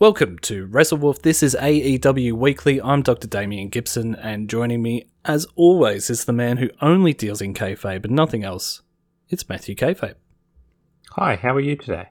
[0.00, 1.20] Welcome to WrestleWolf.
[1.20, 2.80] This is AEW Weekly.
[2.80, 3.26] I'm Dr.
[3.26, 8.06] Damian Gibson, and joining me, as always, is the man who only deals in kayfabe
[8.06, 8.80] and nothing else.
[9.28, 10.14] It's Matthew Kayfabe.
[11.10, 12.08] Hi, how are you today?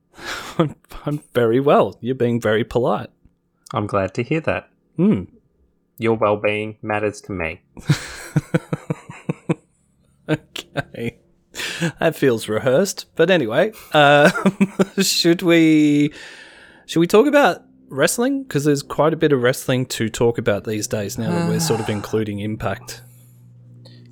[0.56, 1.98] I'm, I'm very well.
[2.00, 3.10] You're being very polite.
[3.74, 4.70] I'm glad to hear that.
[4.94, 5.24] Hmm.
[5.98, 7.60] Your well being matters to me.
[10.28, 11.18] okay.
[11.98, 13.06] That feels rehearsed.
[13.16, 14.30] But anyway, uh,
[15.02, 16.12] should we
[16.92, 18.42] should we talk about wrestling?
[18.42, 21.58] Because there's quite a bit of wrestling to talk about these days now that we're
[21.58, 23.00] sort of including Impact.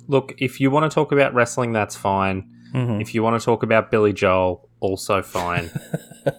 [0.07, 2.49] Look, if you want to talk about wrestling, that's fine.
[2.73, 2.99] Mm-hmm.
[2.99, 5.69] If you want to talk about Billy Joel, also fine.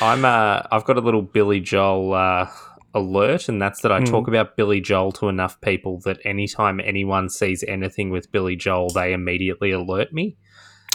[0.00, 2.48] I'm uh, I've got a little Billy Joel uh,
[2.94, 7.28] alert, and that's that I talk about Billy Joel to enough people that anytime anyone
[7.28, 10.38] sees anything with Billy Joel, they immediately alert me.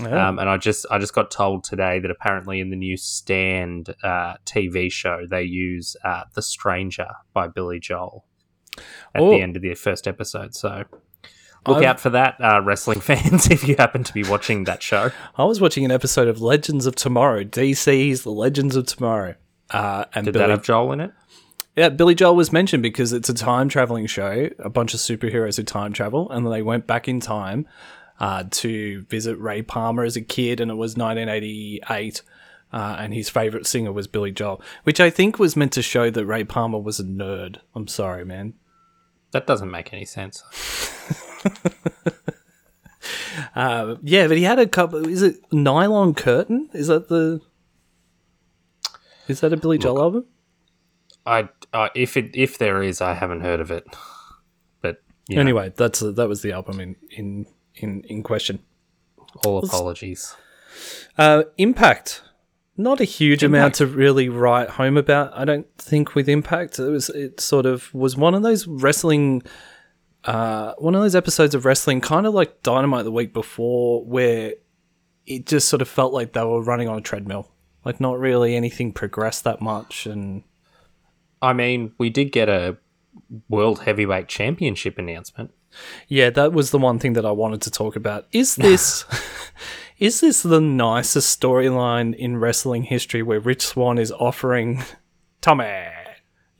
[0.01, 3.93] Um, and I just I just got told today that apparently in the new Stand
[4.03, 8.25] uh, TV show they use uh, "The Stranger" by Billy Joel
[9.13, 9.29] at Oh.
[9.31, 10.53] the end of the first episode.
[10.53, 10.83] So
[11.65, 14.83] look I've- out for that, uh, wrestling fans, if you happen to be watching that
[14.83, 15.11] show.
[15.37, 19.35] I was watching an episode of Legends of Tomorrow, DC's The Legends of Tomorrow.
[19.71, 21.11] Uh, and Did Billy, that have Joel in it?
[21.77, 25.55] yeah, Billy Joel was mentioned because it's a time traveling show, a bunch of superheroes
[25.57, 27.65] who time travel, and they went back in time
[28.19, 32.21] uh, to visit Ray Palmer as a kid, and it was 1988.
[32.73, 36.09] Uh, and his favorite singer was Billy Joel, which I think was meant to show
[36.09, 37.57] that Ray Palmer was a nerd.
[37.73, 38.53] I'm sorry, man.
[39.31, 40.43] That doesn't make any sense.
[43.55, 45.07] Uh, yeah, but he had a couple.
[45.07, 46.69] Is it Nylon Curtain?
[46.73, 47.41] Is that the?
[49.27, 50.25] Is that a Billy Joel album?
[51.25, 53.85] I uh, if it if there is, I haven't heard of it.
[54.81, 57.45] But know, Anyway, that's that was the album in in
[57.77, 58.59] in, in question.
[59.45, 60.35] all apologies.
[61.17, 62.21] Uh, Impact,
[62.77, 65.31] not a huge amount to really write home about.
[65.37, 69.43] I don't think with Impact it was it sort of was one of those wrestling,
[70.25, 74.53] uh, one of those episodes of wrestling, kind of like Dynamite the week before, where
[75.25, 77.51] it just sort of felt like they were running on a treadmill.
[77.83, 80.43] Like not really anything progressed that much, and
[81.41, 82.77] I mean, we did get a
[83.49, 85.51] world heavyweight championship announcement.
[86.07, 88.27] Yeah, that was the one thing that I wanted to talk about.
[88.31, 89.05] Is this
[89.99, 94.83] is this the nicest storyline in wrestling history where Rich Swann is offering
[95.41, 95.87] Tommy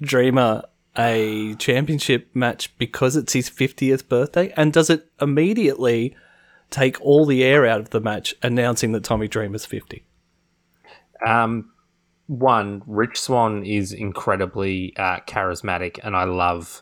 [0.01, 0.63] Dreamer
[0.97, 6.15] a championship match because it's his 50th birthday and does it immediately
[6.69, 10.05] take all the air out of the match announcing that Tommy Dreamer's 50?
[11.25, 11.71] Um,
[12.27, 16.81] one, Rich Swann is incredibly uh, charismatic, and I love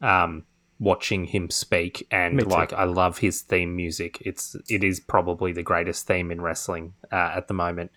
[0.00, 0.44] um,
[0.78, 2.06] watching him speak.
[2.10, 4.18] And like, I love his theme music.
[4.22, 7.92] It's it is probably the greatest theme in wrestling uh, at the moment.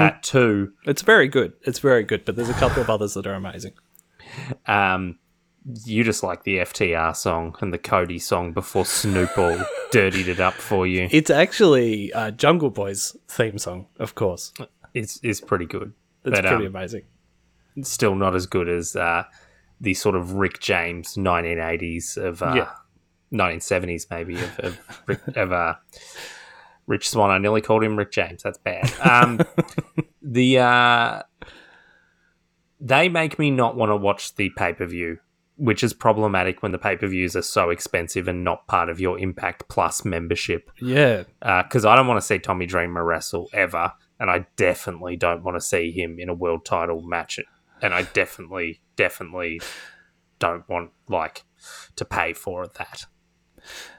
[0.00, 1.52] Uh, two, It's very good.
[1.62, 3.72] It's very good, but there's a couple of others that are amazing.
[4.66, 5.18] um,
[5.84, 9.58] you just like the FTR song and the Cody song before Snoop all
[9.92, 11.08] dirtied it up for you.
[11.10, 14.52] It's actually uh, Jungle Boy's theme song, of course.
[14.92, 15.94] It's is pretty good.
[16.24, 17.02] It's But, pretty um, amazing.
[17.82, 19.24] still not as good as uh,
[19.80, 22.70] the sort of Rick James 1980s of uh, Yeah.
[23.32, 25.74] 1970s maybe of of, Rick, of uh,
[26.86, 27.30] Rich Swann.
[27.30, 28.42] I nearly called him Rick James.
[28.42, 28.92] That's bad.
[29.00, 29.40] Um,
[30.22, 31.22] the uh,
[32.80, 35.18] they make me not want to watch the pay per view,
[35.56, 39.00] which is problematic when the pay per views are so expensive and not part of
[39.00, 43.92] your Impact Plus membership Yeah, because I don't want to see Tommy Dreamer wrestle ever,
[44.18, 47.40] and I definitely don't want to see him in a world title match,
[47.82, 49.60] and I definitely, definitely
[50.38, 51.44] don't want like
[51.96, 53.06] to pay for that.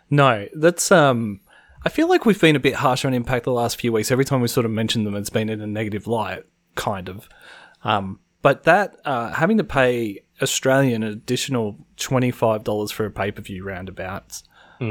[0.10, 1.42] No, that's um.
[1.84, 4.12] I feel like we've been a bit harsher on Impact the last few weeks.
[4.12, 6.44] Every time we sort of mentioned them, it's been in a negative light,
[6.74, 7.30] kind of.
[7.84, 13.12] Um, but that uh, having to pay Australian an additional twenty five dollars for a
[13.12, 14.44] pay per view roundabouts,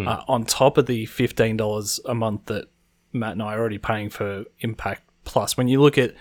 [0.08, 2.66] uh, on top of the fifteen dollars a month that
[3.12, 5.56] Matt and I are already paying for Impact Plus.
[5.56, 6.14] When you look at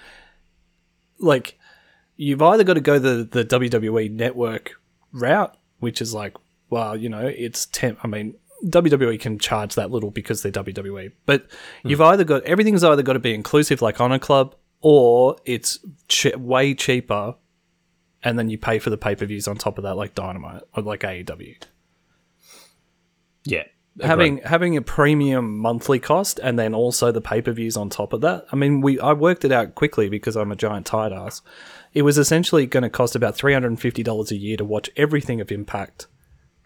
[1.19, 1.57] like,
[2.15, 4.79] you've either got to go the the WWE network
[5.11, 6.35] route, which is like,
[6.69, 7.97] well, you know, it's ten.
[8.03, 8.35] I mean,
[8.65, 11.47] WWE can charge that little because they're WWE, but
[11.81, 11.89] hmm.
[11.89, 16.35] you've either got everything's either got to be inclusive, like Honor Club, or it's ch-
[16.35, 17.35] way cheaper,
[18.23, 20.63] and then you pay for the pay per views on top of that, like Dynamite
[20.75, 21.55] or like AEW.
[23.45, 23.63] Yeah,
[24.01, 28.11] Having having a premium monthly cost and then also the pay per views on top
[28.11, 28.45] of that.
[28.51, 31.43] I mean, we I worked it out quickly because I'm a giant tight ass.
[31.93, 34.65] It was essentially going to cost about three hundred and fifty dollars a year to
[34.65, 36.07] watch everything of Impact,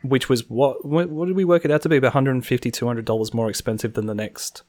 [0.04, 3.04] which was what what, what did we work it out to be about 150 200
[3.04, 4.64] dollars more expensive than the next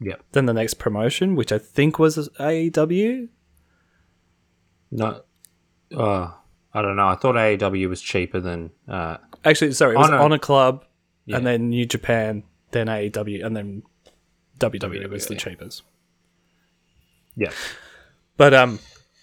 [0.00, 0.16] yeah.
[0.32, 3.28] than the next promotion, which I think was AEW.
[4.90, 5.22] No,
[5.96, 6.30] uh,
[6.72, 7.08] I don't know.
[7.08, 8.70] I thought AEW was cheaper than.
[8.88, 10.84] Uh, Actually, sorry, it was Honor- Honor Club,
[11.26, 11.36] Yeah.
[11.36, 13.82] and then New Japan, then AEW, and then
[14.58, 15.82] WWE was the cheapest.
[17.36, 17.50] yeah,
[18.36, 18.78] But um,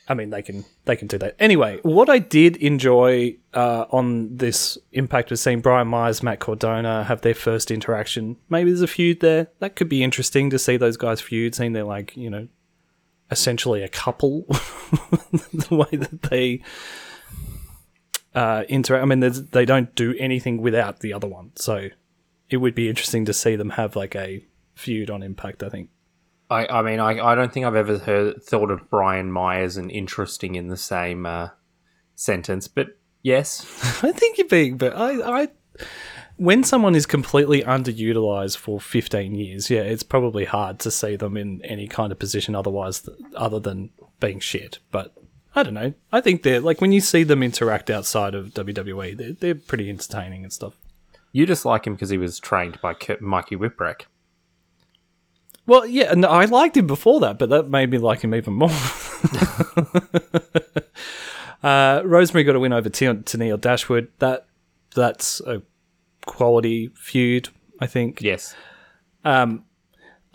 [0.07, 1.79] I mean, they can they can do that anyway.
[1.83, 7.21] What I did enjoy uh, on this Impact was seeing Brian Myers, Matt Cardona have
[7.21, 8.35] their first interaction.
[8.49, 9.47] Maybe there's a feud there.
[9.59, 12.47] That could be interesting to see those guys feud, seeing they're like you know,
[13.31, 14.41] essentially a couple.
[14.51, 16.61] the way that they
[18.35, 19.03] uh, interact.
[19.03, 19.19] I mean,
[19.51, 21.89] they don't do anything without the other one, so
[22.49, 24.45] it would be interesting to see them have like a
[24.75, 25.63] feud on Impact.
[25.63, 25.89] I think.
[26.49, 29.89] I, I mean, I, I don't think I've ever heard thought of Brian Myers and
[29.89, 31.49] interesting in the same uh,
[32.15, 33.65] sentence, but yes,
[34.03, 35.47] I think you're being, but I, I,
[36.35, 41.37] when someone is completely underutilized for 15 years, yeah, it's probably hard to see them
[41.37, 44.79] in any kind of position otherwise, th- other than being shit.
[44.91, 45.13] But
[45.55, 45.93] I don't know.
[46.11, 49.89] I think they're like when you see them interact outside of WWE, they're, they're pretty
[49.89, 50.73] entertaining and stuff.
[51.31, 54.03] you just like him because he was trained by K- Mikey Whipwreck.
[55.65, 58.53] Well, yeah, and I liked him before that, but that made me like him even
[58.53, 58.69] more.
[61.63, 64.09] uh, Rosemary got a win over T- Tennille Dashwood.
[64.19, 64.45] That
[64.93, 65.61] that's a
[66.25, 68.21] quality feud, I think.
[68.21, 68.55] Yes,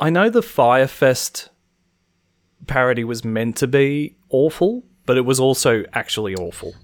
[0.00, 1.50] I know the Fyre Fest
[2.66, 6.74] parody was meant to be awful, but it was also actually awful.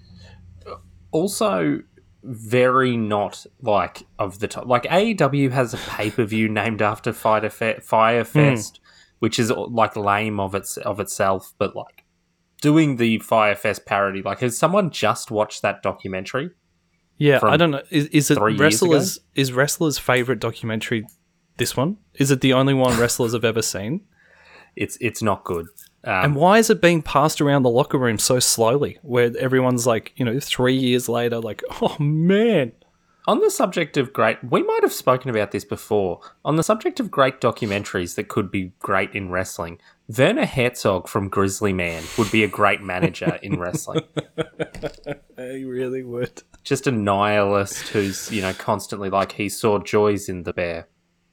[1.11, 1.83] also
[2.23, 4.67] very not like of the top.
[4.67, 9.17] Like AEW has a pay per view named after Fyter Fe- Fyre Fest, hmm.
[9.19, 12.05] which is like lame of its of itself, but like
[12.63, 14.23] doing the Fyre Fest parody.
[14.23, 16.49] Like, has someone just watched that documentary?
[17.19, 17.83] Yeah, I don't know.
[17.91, 19.19] Is, is it wrestlers?
[19.35, 21.07] Is wrestlers' favorite documentary
[21.59, 21.99] this one?
[22.15, 24.01] Is it the only one wrestlers have ever seen?
[24.77, 25.67] It's it's not good.
[26.05, 28.99] And Um, why is it being passed around the locker room so slowly?
[29.03, 32.73] Where everyone's like, you know, three years later, like, oh man,
[33.27, 36.21] on the subject of great, we might have spoken about this before.
[36.45, 39.79] On the subject of great documentaries that could be great in wrestling,
[40.19, 44.03] Werner Herzog from Grizzly Man would be a great manager in wrestling.
[45.39, 46.43] he really would.
[46.63, 50.87] just a nihilist who's you know constantly like he saw joys in the bear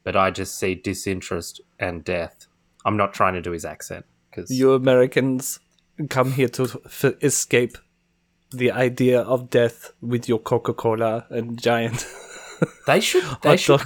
[0.03, 2.47] but i just see disinterest and death
[2.85, 5.59] i'm not trying to do his accent because You Americans
[6.09, 7.77] come here to f- escape
[8.51, 12.05] the idea of death with your Coca Cola and giant
[12.87, 13.81] they should they should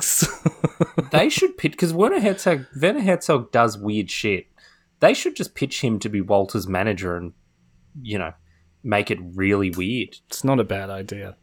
[1.11, 4.47] they should pitch because werner herzog werner herzog does weird shit
[5.01, 7.33] they should just pitch him to be walter's manager and
[8.01, 8.33] you know
[8.83, 11.35] make it really weird it's not a bad idea.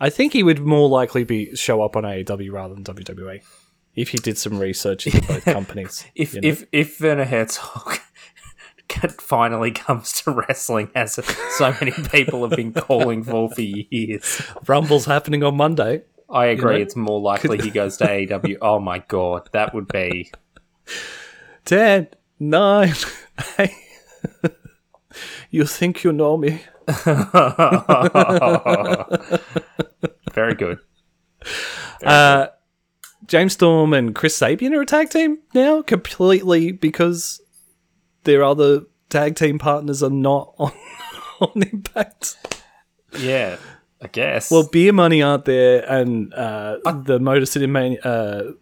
[0.00, 3.40] I think he would more likely be show up on AEW rather than WWE
[3.94, 6.04] if he did some research into both companies.
[6.14, 6.48] if you know?
[6.48, 7.98] if if werner herzog
[9.20, 11.18] finally comes to wrestling as
[11.56, 16.02] so many people have been calling for for years Rumble's happening on Monday.
[16.30, 16.76] I agree.
[16.76, 16.82] know?
[16.82, 18.56] It's more likely he goes to AEW.
[18.62, 20.32] Oh my god, that would be.
[21.64, 22.08] 10,
[22.40, 22.92] 9,
[23.58, 23.70] 8.
[25.50, 26.62] you think you know me?
[30.32, 30.78] Very good.
[32.02, 32.46] Uh,
[33.26, 37.41] James Storm and Chris Sabin are a tag team now, completely because
[38.24, 40.72] their other tag team partners are not on,
[41.40, 42.36] on Impact.
[43.18, 43.56] Yeah,
[44.00, 44.50] I guess.
[44.50, 47.98] Well, Beer Money aren't there, and uh, the Motor City Man.
[48.02, 48.52] Uh,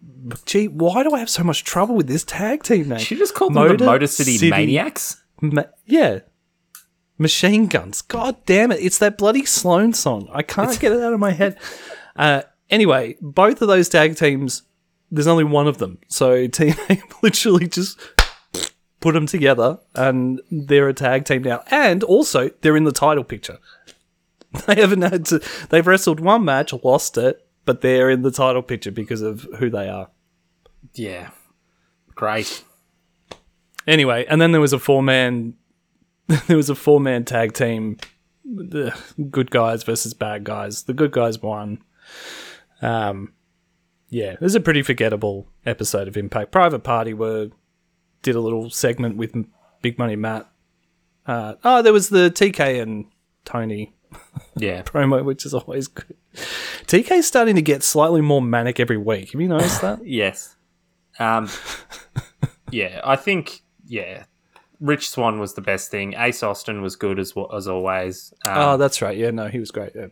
[0.45, 2.99] gee, why do I have so much trouble with this tag team name?
[2.99, 5.23] she just called them Motor the Motor City, City- Maniacs.
[5.41, 6.19] Ma- yeah.
[7.17, 8.01] Machine guns.
[8.01, 8.79] God damn it.
[8.81, 10.27] It's that bloody Sloan song.
[10.33, 11.57] I can't get it out of my head.
[12.13, 14.63] Uh, anyway, both of those tag teams,
[15.11, 15.97] there's only one of them.
[16.09, 17.97] So Team TNA literally just
[19.01, 21.63] put them together and they're a tag team now.
[21.69, 23.57] And also, they're in the title picture.
[24.67, 28.61] They haven't had to, they've wrestled one match, lost it, but they're in the title
[28.61, 30.09] picture because of who they are.
[30.93, 31.29] Yeah,
[32.15, 32.65] great.
[33.87, 35.53] Anyway, and then there was a four man
[36.47, 37.97] there was a four man tag team
[38.43, 38.93] the
[39.29, 40.83] good guys versus bad guys.
[40.83, 41.81] The good guys won.
[42.81, 43.33] Um
[44.09, 46.51] yeah, it was a pretty forgettable episode of Impact.
[46.51, 47.51] Private Party were
[48.21, 49.35] did a little segment with
[49.81, 50.49] Big Money Matt.
[51.25, 53.05] Uh, oh, there was the TK and
[53.45, 53.93] Tony
[54.55, 56.17] Yeah, promo, which is always good.
[56.33, 59.31] TK's starting to get slightly more manic every week.
[59.31, 59.99] Have you noticed that?
[60.05, 60.55] yes.
[61.19, 61.49] Um,
[62.71, 64.25] yeah, I think yeah,
[64.79, 66.15] Rich Swann was the best thing.
[66.17, 68.33] Ace Austin was good as as always.
[68.45, 69.17] Um, oh, that's right.
[69.17, 69.93] Yeah, no, he was great.
[69.95, 70.07] Yeah.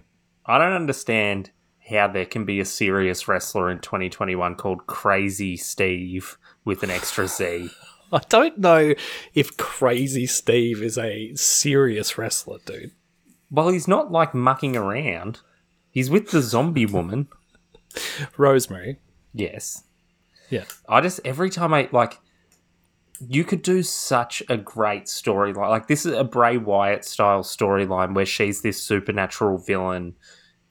[0.45, 1.51] I don't understand
[1.89, 7.27] how there can be a serious wrestler in 2021 called Crazy Steve with an extra
[7.27, 7.69] Z.
[8.13, 8.93] I don't know
[9.33, 12.91] if Crazy Steve is a serious wrestler, dude.
[13.51, 15.39] Well, he's not like mucking around.
[15.91, 17.27] He's with the zombie woman.
[18.37, 18.99] Rosemary.
[19.33, 19.83] Yes.
[20.49, 20.65] Yeah.
[20.87, 22.19] I just every time I like
[23.27, 25.69] you could do such a great storyline.
[25.69, 30.15] Like this is a Bray Wyatt style storyline where she's this supernatural villain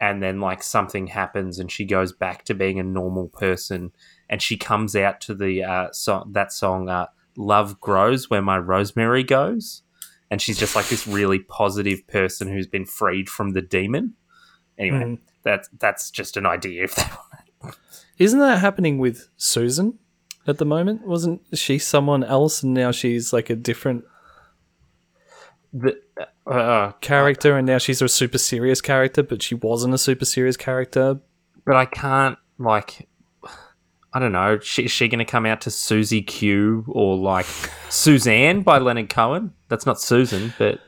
[0.00, 3.92] and then like something happens and she goes back to being a normal person
[4.30, 7.07] and she comes out to the uh song that song uh
[7.38, 9.83] Love Grows where my rosemary goes
[10.30, 14.14] and she's just like this really positive person who's been freed from the demon.
[14.76, 15.18] Anyway, Mhm.
[15.45, 17.02] that's that's just an idea if they
[17.62, 17.76] want.
[18.18, 19.99] Isn't that happening with Susan
[20.47, 21.07] at the moment?
[21.07, 24.04] Wasn't she someone else and now she's like a different
[25.73, 26.00] The,
[26.47, 30.57] uh, character and now she's a super serious character, but she wasn't a super serious
[30.57, 31.21] character?
[31.64, 33.07] but I can't like.
[34.19, 34.59] I don't know.
[34.59, 37.47] She, is she going to come out to Susie Q or like
[37.89, 39.53] Suzanne by Leonard Cohen?
[39.69, 40.81] That's not Susan, but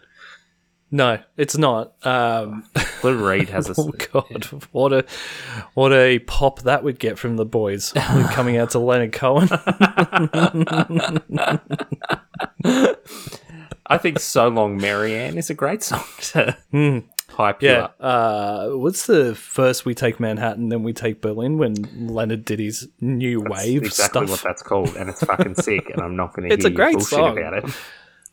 [0.90, 1.92] No, it's not.
[2.04, 2.64] Um,
[3.04, 3.74] Lou Reed has a.
[3.78, 5.04] oh god, what a
[5.74, 9.48] what a pop that would get from the boys coming out to Leonard Cohen.
[13.86, 16.56] I think "So Long, Marianne" is a great song to
[17.30, 17.78] hype you Yeah.
[17.84, 17.96] up.
[18.00, 21.74] Uh, what's the first we take Manhattan, then we take Berlin when
[22.08, 24.30] Leonard did his new That's wave exactly stuff?
[24.30, 25.88] what that's called, and it's fucking sick.
[25.90, 27.38] And I'm not going to It's hear a great bullshit song.
[27.38, 27.64] about it.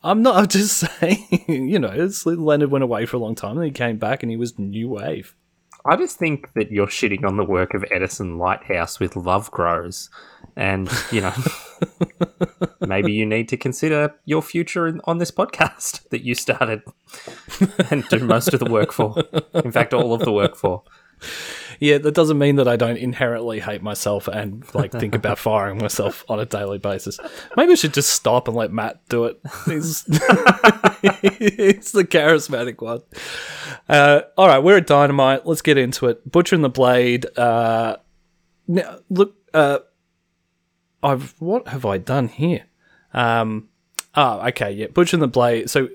[0.04, 0.36] I'm not.
[0.36, 1.26] I'm just saying.
[1.48, 4.30] You know, it's, Leonard went away for a long time, and he came back, and
[4.30, 5.34] he was new wave.
[5.88, 10.10] I just think that you're shitting on the work of Edison Lighthouse with Love Grows.
[10.54, 11.32] And, you know,
[12.80, 16.82] maybe you need to consider your future in, on this podcast that you started
[17.90, 19.24] and do most of the work for.
[19.54, 20.82] In fact, all of the work for.
[21.80, 25.78] Yeah, that doesn't mean that I don't inherently hate myself and like think about firing
[25.78, 27.18] myself on a daily basis.
[27.56, 29.40] Maybe I should just stop and let Matt do it.
[31.02, 33.02] He's the charismatic one.
[33.88, 35.46] Uh, all right, we're at Dynamite.
[35.46, 36.30] Let's get into it.
[36.30, 37.26] Butcher and the Blade.
[37.38, 37.96] Uh,
[38.66, 39.78] now, look, uh,
[41.02, 42.66] I've what have I done here?
[43.14, 43.68] Um,
[44.14, 45.70] oh, okay, yeah, Butcher and the Blade.
[45.70, 45.88] So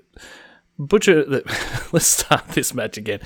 [0.79, 1.25] Butcher,
[1.91, 3.19] let's start this match again.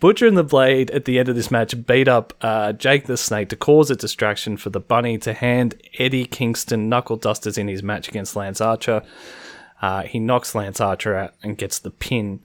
[0.00, 3.16] Butcher and the Blade at the end of this match beat up uh, Jake the
[3.16, 7.68] Snake to cause a distraction for the Bunny to hand Eddie Kingston knuckle dusters in
[7.68, 9.02] his match against Lance Archer.
[9.82, 12.40] Uh, he knocks Lance Archer out and gets the pin.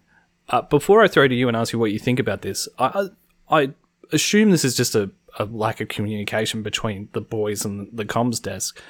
[0.49, 3.09] Uh, before I throw to you and ask you what you think about this, I,
[3.49, 3.73] I
[4.11, 8.41] assume this is just a, a lack of communication between the boys and the comms
[8.41, 8.81] desk.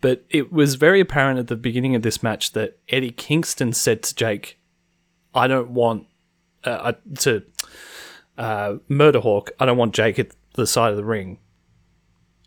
[0.00, 4.02] But it was very apparent at the beginning of this match that Eddie Kingston said
[4.02, 4.58] to Jake,
[5.34, 6.06] I don't want
[6.64, 7.42] uh, to
[8.36, 9.52] uh, murder Hawk.
[9.58, 11.38] I don't want Jake at the side of the ring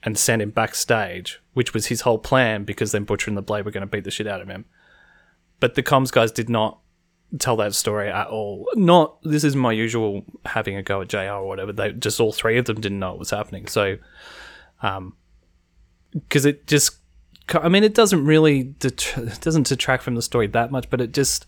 [0.04, 3.66] and send him backstage, which was his whole plan because then Butcher and the Blade
[3.66, 4.66] were going to beat the shit out of him.
[5.60, 6.80] But the comms guys did not
[7.38, 8.68] tell that story at all.
[8.76, 11.72] Not this is my usual having a go at JR or whatever.
[11.74, 13.68] They just all three of them didn't know what was happening.
[13.68, 13.98] So,
[14.82, 15.16] um,
[16.14, 16.98] because it just,
[17.54, 21.14] I mean, it doesn't really it doesn't detract from the story that much, but it
[21.14, 21.46] just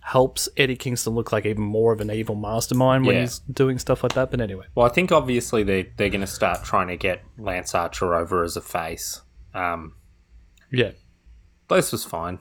[0.00, 3.20] helps Eddie Kingston look like even more of an evil mastermind when Yeah.
[3.22, 4.32] he's doing stuff like that.
[4.32, 7.72] But anyway, Well, I think obviously they, they're going to start trying to get Lance
[7.74, 9.20] Archer over as a face.
[9.54, 9.94] Um,
[10.72, 10.90] yeah,
[11.70, 12.40] this was fine.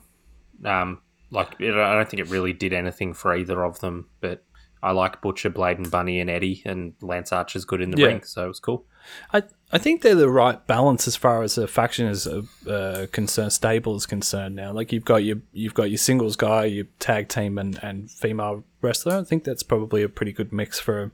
[0.65, 4.43] Um, like it, I don't think it really did anything for either of them, but
[4.83, 8.07] I like Butcher, Blade, and Bunny and Eddie, and Lance Archer's good in the Yeah.
[8.07, 8.85] ring, so it was cool.
[9.33, 13.07] I I think they're the right balance as far as a faction is uh, uh,
[13.11, 14.73] concerned, stable is concerned now.
[14.73, 18.63] Like you've got your you've got your singles guy, your tag team, and and female
[18.81, 19.17] wrestler.
[19.17, 21.11] I think that's probably a pretty good mix for.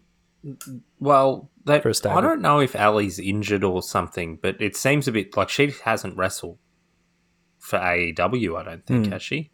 [0.99, 2.17] Well, they, For a stable.
[2.17, 5.73] I don't know if Allie's injured or something, but it seems a bit like she
[5.83, 6.57] hasn't wrestled
[7.59, 8.57] for AEW.
[8.57, 9.51] I don't think has she.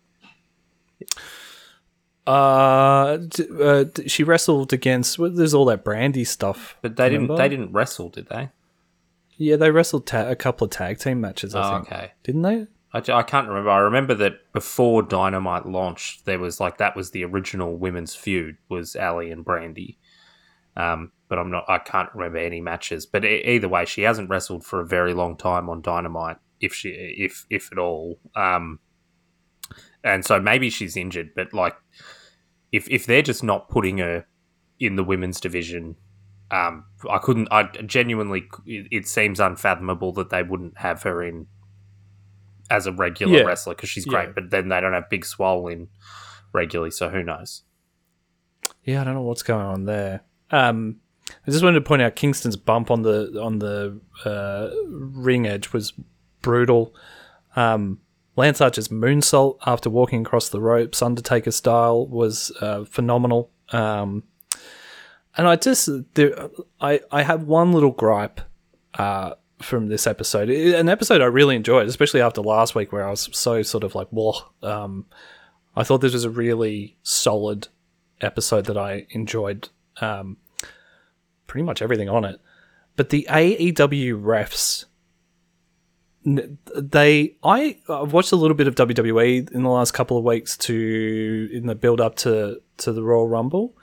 [2.26, 3.18] Uh,
[3.62, 5.20] uh, she wrestled against.
[5.20, 6.78] Well, there's all that Brandi stuff.
[6.82, 7.36] But they didn't.
[7.36, 8.50] They didn't wrestle, did they?
[9.38, 11.54] Yeah, they wrestled ta- a couple of tag team matches.
[11.56, 12.12] I Oh, think, okay.
[12.24, 12.68] didn't they?
[12.96, 13.72] I can't remember.
[13.72, 18.58] I remember that before Dynamite launched, there was like that was the original women's feud
[18.70, 19.98] was Allie and Brandi.
[20.78, 21.66] Um, but I'm not.
[21.68, 23.08] I can't remember any matches.
[23.08, 26.74] But e- either way, she hasn't wrestled for a very long time on Dynamite, if
[26.76, 28.20] she, if if at all.
[28.36, 28.80] Um,
[30.04, 31.32] and so maybe she's injured.
[31.36, 31.76] But like,
[32.72, 34.26] if if they're just not putting her
[34.80, 35.96] in the women's division,
[36.52, 37.48] um, I couldn't.
[37.52, 41.48] I genuinely, it, it seems unfathomable that they wouldn't have her in
[42.70, 43.44] as a regular Yeah.
[43.44, 44.28] wrestler because she's great.
[44.28, 44.32] Yeah.
[44.36, 45.90] But then they don't have Big Swole in
[46.54, 47.64] regularly, so who knows?
[48.84, 50.22] Yeah, I don't know what's going on there.
[50.52, 50.98] Um,
[51.48, 55.72] I just wanted to point out Kingston's bump on the on the uh, ring edge
[55.74, 55.94] was
[56.42, 56.94] brutal.
[57.56, 58.00] Um,
[58.36, 63.52] Lance Archer's moonsault after walking across the ropes, Undertaker style, was uh, phenomenal.
[63.72, 64.24] Um,
[65.38, 66.50] and I just, there,
[66.82, 68.42] I, I have one little gripe
[68.96, 70.50] uh, from this episode.
[70.50, 73.84] It- An episode I really enjoyed, especially after last week where I was so sort
[73.84, 74.34] of like, whoa.
[74.62, 75.06] Um,
[75.76, 77.68] I thought this was a really solid
[78.22, 79.70] episode that I enjoyed
[80.02, 80.38] um,
[81.48, 82.40] pretty much everything on it.
[82.96, 84.86] But the AEW refs,
[86.26, 90.58] they I I've watched a little bit of WWE in the last couple of weeks
[90.58, 93.76] to in the build up to to the Royal Rumble,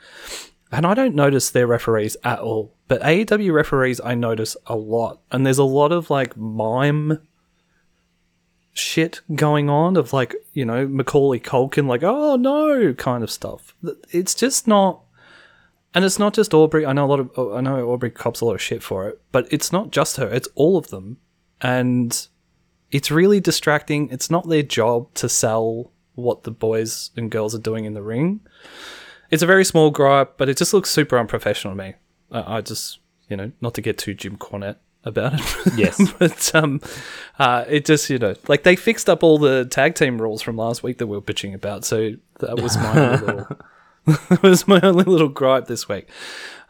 [0.73, 2.75] and I don't notice their referees at all.
[2.89, 7.19] But AEW referees I notice a lot, and there's a lot of like mime
[8.73, 13.75] shit going on of like you know Macaulay Culkin like oh no kind of stuff.
[14.11, 15.03] It's just not.
[15.93, 16.87] And it's not just Aubrey.
[16.87, 17.53] I know a lot of.
[17.53, 20.29] I know Aubrey cops a lot of shit for it, but it's not just her.
[20.29, 21.17] It's all of them,
[21.61, 22.29] and
[22.91, 24.09] it's really distracting.
[24.11, 28.03] It's not their job to sell what the boys and girls are doing in the
[28.03, 28.41] ring.
[29.31, 31.95] It's a very small gripe, but it just looks super unprofessional to me.
[32.33, 32.99] I, I just,
[33.29, 35.41] you know, not to get too Jim Cornette about it.
[35.77, 36.13] Yes.
[36.19, 36.81] but um,
[37.39, 40.57] uh, it just, you know, like they fixed up all the tag team rules from
[40.57, 41.85] last week that we were bitching about.
[41.85, 43.47] So that was my little,
[44.07, 46.09] that was my only little gripe this week.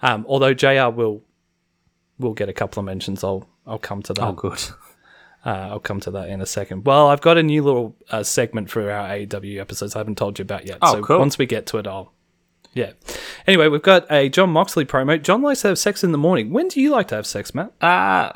[0.02, 0.88] Um, although Jr.
[0.88, 1.22] will
[2.18, 3.24] will get a couple of mentions.
[3.24, 4.24] I'll I'll come to that.
[4.24, 4.62] Oh, good.
[5.42, 6.84] Uh, I'll come to that in a second.
[6.84, 10.38] Well, I've got a new little uh, segment for our AEW episodes I haven't told
[10.38, 10.76] you about yet.
[10.82, 11.18] Oh, so cool.
[11.18, 12.12] once we get to it, I'll.
[12.74, 12.92] Yeah.
[13.46, 15.20] Anyway, we've got a Jon Moxley promo.
[15.20, 16.50] Jon likes to have sex in the morning.
[16.50, 17.72] When do you like to have sex, Matt?
[17.80, 18.32] Uh,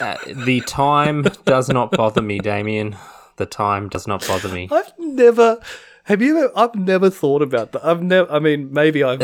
[0.00, 2.96] uh, the time does not bother me, Damian.
[3.36, 4.68] The time does not bother me.
[4.70, 5.58] I've never.
[6.04, 6.38] Have you?
[6.44, 7.84] Ever, I've never thought about that.
[7.84, 8.30] I've never.
[8.30, 9.18] I mean, maybe I've.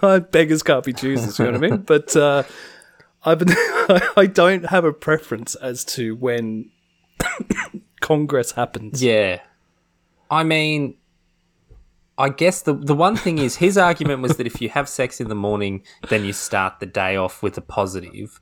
[0.30, 1.38] Beggars can't be choosers.
[1.38, 1.76] You know what I mean?
[1.78, 2.42] But uh,
[3.24, 3.42] I've.
[4.16, 6.70] I don't have a preference as to when
[8.00, 9.02] Congress happens.
[9.02, 9.40] Yeah.
[10.30, 10.96] I mean,
[12.16, 15.20] I guess the the one thing is his argument was that if you have sex
[15.20, 18.40] in the morning, then you start the day off with a positive.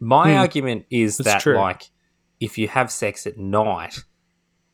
[0.00, 0.38] My hmm.
[0.38, 1.56] argument is that true.
[1.56, 1.90] like
[2.40, 3.98] if you have sex at night,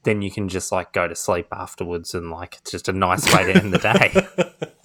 [0.05, 3.33] then you can just like go to sleep afterwards and like it's just a nice
[3.35, 4.69] way to end the day.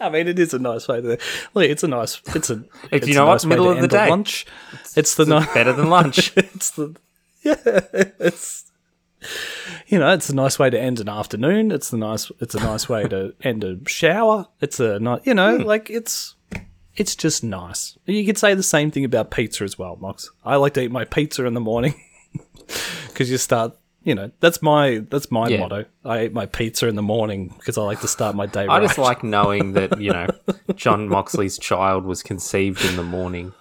[0.00, 1.18] I mean, it is a nice way to.
[1.54, 2.20] Like, it's a nice.
[2.34, 2.64] It's a.
[2.92, 4.08] It's you know what, nice way middle of the day.
[4.08, 4.46] lunch.
[4.96, 5.52] It's the night.
[5.54, 6.32] Better than lunch.
[6.36, 6.96] it's the.
[7.42, 8.64] Yeah, it's.
[9.88, 11.72] You know, it's a nice way to end an afternoon.
[11.72, 12.30] It's the nice.
[12.40, 14.46] It's a nice way to end a shower.
[14.60, 15.20] It's a nice.
[15.24, 15.64] You know, hmm.
[15.64, 16.34] like it's.
[16.96, 17.98] It's just nice.
[18.06, 20.30] You could say the same thing about pizza as well, Mox.
[20.44, 21.94] I like to eat my pizza in the morning
[23.08, 23.76] because you start.
[24.06, 25.58] You know, that's my that's my Yeah.
[25.58, 25.84] motto.
[26.04, 28.62] I eat my pizza in the morning because I like to start my day.
[28.62, 28.82] I right.
[28.82, 30.28] just like knowing that, you know,
[30.76, 33.52] Jon Moxley's child was conceived in the morning.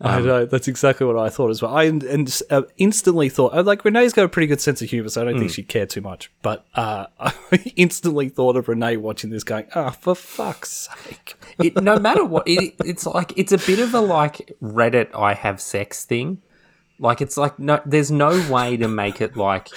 [0.00, 1.76] I know that's exactly what I thought as well.
[1.76, 5.08] I and, uh, instantly thought uh, like Renee's got a pretty good sense of humor,
[5.08, 6.30] so I don't think she'd care too much.
[6.42, 7.32] But uh, I
[7.74, 12.44] instantly thought of Renee watching this, going, "Ah, for fuck's sake!" it, no matter what,
[12.46, 16.40] it, it's like it's a bit of a like Reddit I have sex thing.
[17.00, 19.68] Like it's like no, there's no way to make it like.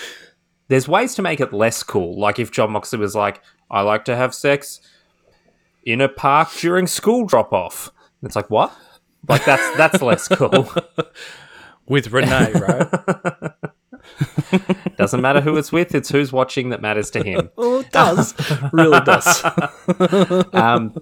[0.67, 2.19] There's ways to make it less cool.
[2.19, 4.81] Like if Jon Moxley was like, "I like to have sex
[5.83, 8.75] in a park during school drop off," it's like what?
[9.27, 10.69] Like that's that's less cool.
[11.87, 13.51] With Renee, right?
[14.97, 17.49] Doesn't matter who it's with; it's who's watching that matters to him.
[17.55, 18.33] well, it does,
[18.73, 19.43] really does.
[20.53, 20.95] Um,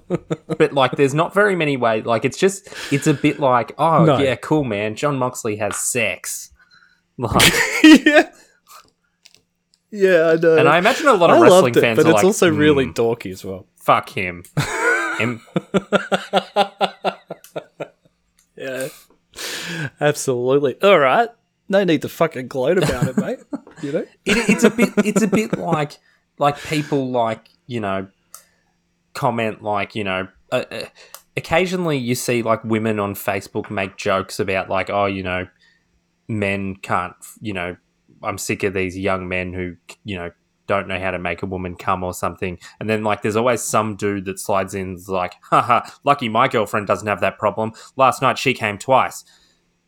[0.58, 2.06] but like, there's not very many ways.
[2.06, 4.18] Like, it's just, it's a bit like, oh No.
[4.20, 4.96] yeah, cool, man.
[4.96, 6.52] Jon Moxley has sex.
[7.18, 8.32] Like, yeah,
[9.92, 10.58] yeah, I know.
[10.58, 12.86] and I imagine a lot of I wrestling it, fans but it's like, also really
[12.86, 13.68] "Hmm, dorky as well.
[13.76, 14.44] fuck him.
[15.20, 15.42] him.
[18.56, 18.88] Yeah,
[20.00, 20.80] absolutely.
[20.82, 21.30] All right,
[21.72, 23.40] no need to fucking gloat about it, mate.
[23.82, 24.06] You know.
[24.26, 25.98] It, it's a bit, it's a bit like,
[26.38, 28.08] like people like, you know,
[29.14, 30.86] comment like, you know, uh, uh,
[31.36, 35.48] occasionally you see like women on Facebook make jokes about like, oh, you know,
[36.28, 37.76] men can't, you know,
[38.22, 40.32] I'm sick of these young men who, you know,
[40.68, 42.60] don't know how to make a woman come or something.
[42.80, 46.88] And then like there's always some dude that slides in like, haha, lucky my girlfriend
[46.88, 47.72] doesn't have that problem.
[47.96, 49.24] Last night she came twice.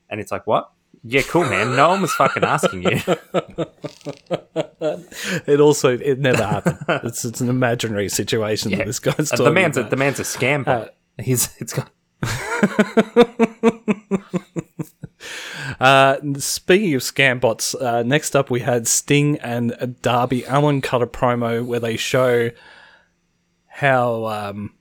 [0.10, 0.72] And it's like, what?
[1.06, 1.76] Yeah, cool, man.
[1.76, 3.00] No one was fucking asking you.
[5.48, 6.78] It also it never happened.
[7.04, 9.90] it's it's an imaginary situation that this guy's Uh, talking the man's a, about.
[9.92, 10.66] the man's a scam.
[10.66, 10.94] bot.
[11.18, 11.90] He's it's got
[15.80, 21.02] Uh, speaking of scam bots, uh, next up we had Sting and Darby Allin cut
[21.02, 22.52] a promo where they show
[23.68, 24.74] how um,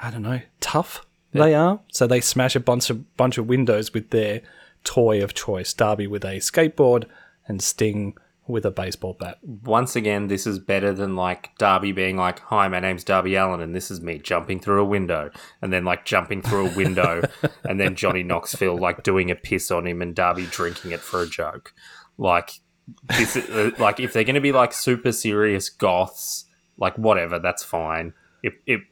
[0.00, 1.80] I don't know tough they are.
[1.92, 4.42] So they smash a bunch of bunch of windows with their
[4.84, 5.72] toy of choice.
[5.72, 7.04] Darby with a skateboard
[7.46, 8.14] and Sting
[8.50, 9.38] with a baseball bat.
[9.42, 13.60] Once again, this is better than like Darby being like, "Hi, my name's Darby Allin,
[13.60, 15.30] and this is me jumping through a window,"
[15.62, 17.22] and then like jumping through a window,
[17.64, 21.22] and then Johnny Knoxville like doing a piss on him, and Darby drinking it for
[21.22, 21.72] a joke.
[22.18, 22.60] Like
[23.08, 26.44] this, is, uh, like if they're going to be like super serious goths,
[26.76, 28.12] like whatever, that's fine.
[28.42, 28.82] If if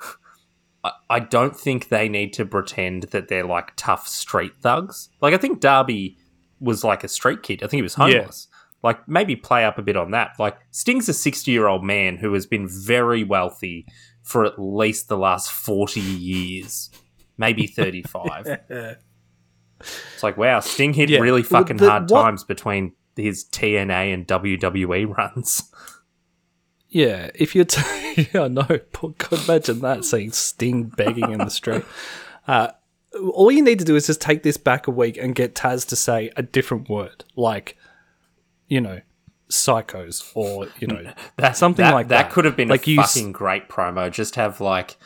[0.86, 5.08] I, I don't think they need to pretend that they're like tough street thugs.
[5.20, 6.16] Like I think Darby
[6.60, 7.62] was like a street kid.
[7.62, 8.48] I think he was homeless.
[8.82, 10.32] Like maybe play up a bit on that.
[10.38, 13.86] Like Sting's a 60 year old man who has been very wealthy
[14.22, 16.90] for at least the last 40 years,
[17.38, 18.46] maybe 35.
[19.80, 21.20] it's like, wow, Sting hit Yeah.
[21.20, 25.70] really Well, fucking the- hard what- times between his TNA and WWE runs.
[26.88, 31.84] Yeah, if you're, t- yeah, no, God, imagine that seeing Sting begging in the street.
[32.48, 32.70] Uh,
[33.32, 35.84] all you need to do is just take this back a week and get Taz
[35.88, 37.76] to say a different word, like,
[38.68, 39.00] you know,
[39.50, 42.24] psychos or you know That, something that- like that.
[42.26, 42.32] that.
[42.32, 44.12] could have been Like a you s- fucking great promo.
[44.12, 44.96] Just have like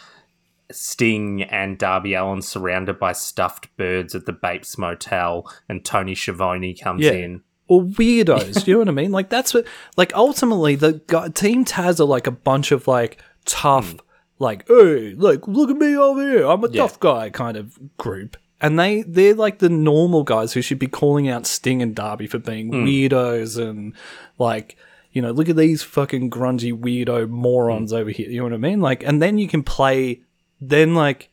[0.71, 6.75] Sting and Darby Allin surrounded by stuffed birds at the Bates Motel, and Tony Schiavone
[6.75, 7.13] comes Yeah.
[7.13, 7.43] in.
[7.71, 8.67] Or weirdos.
[8.67, 9.13] you know what I mean?
[9.13, 9.65] Like that's what
[9.97, 13.95] like ultimately the guy, team Taz are like a bunch of like tough,
[14.41, 16.69] like hey, like look at me over here, I'm a.
[16.69, 16.83] Yeah.
[16.83, 18.37] tough guy kind of group.
[18.61, 22.27] And they they're like the normal guys who should be calling out Sting and Darby
[22.27, 22.85] for being Hmm.
[22.85, 23.95] weirdos and
[24.39, 24.77] like
[25.13, 28.29] you know look at these fucking grungy weirdo morons over here.
[28.29, 28.81] You know what I mean?
[28.81, 30.21] Like and then you can play
[30.61, 31.31] then like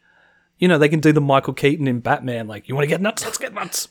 [0.59, 3.01] you know they can do the Michael Keaton in Batman like you want to get
[3.01, 3.87] nuts, let's get nuts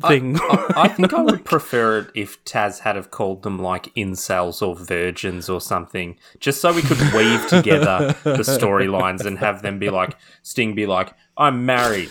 [0.00, 0.38] thing.
[0.40, 4.74] I think I would prefer it if Taz had have called them like incels or
[4.76, 9.90] virgins or something, just so we could weave together the storylines and have them be
[9.90, 12.10] like Sting be like, "I'm married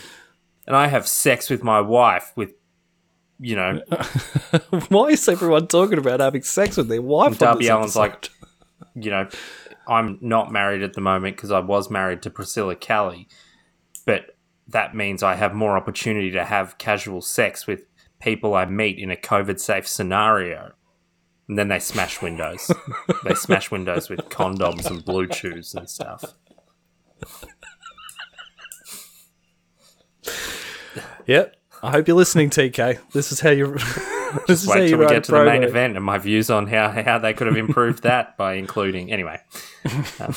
[0.66, 2.52] and I have sex with my wife with."
[3.40, 3.82] You know,
[4.88, 7.36] Why is everyone talking about having sex with their wife?
[7.36, 8.30] Darby Allin's like,
[8.94, 9.28] you know,
[9.88, 13.28] I'm not married at the moment because I was married to Priscilla Kelly,
[14.06, 14.33] but
[14.68, 17.86] that means I have more opportunity to have casual sex with
[18.20, 20.72] people I meet in a COVID safe scenario.
[21.48, 22.70] And then they smash windows.
[23.24, 26.24] they smash windows with condoms and blue chews and stuff.
[31.26, 31.56] Yep.
[31.82, 32.98] I hope you're listening, TK.
[33.12, 33.72] This is how you.
[34.46, 36.50] this is how Wait you till we get to the main event and my views
[36.50, 39.12] on how, how they could have improved that by including.
[39.12, 39.40] Anyway,
[40.20, 40.34] um,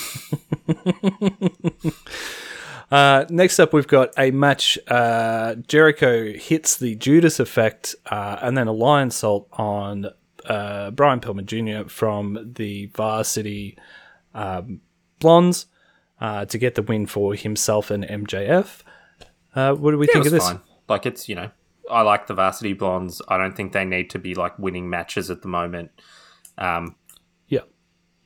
[2.90, 4.80] Uh, next up, we've got a match.
[4.88, 10.08] Uh, Jericho hits the Judas effect uh, and then a Lionsault on
[10.46, 11.90] uh, Brian Pillman Jr.
[11.90, 13.78] from the Varsity
[14.34, 14.80] um,
[15.20, 15.66] Blondes
[16.22, 18.82] uh, to get the win for himself and MJF.
[19.54, 20.48] Uh, what do we it think of this?
[20.48, 20.62] fine.
[20.88, 21.52] Like it's you know,
[21.90, 23.22] I like the varsity blondes.
[23.28, 25.92] I don't think they need to be like winning matches at the moment.
[26.58, 27.07] Um, Yeah.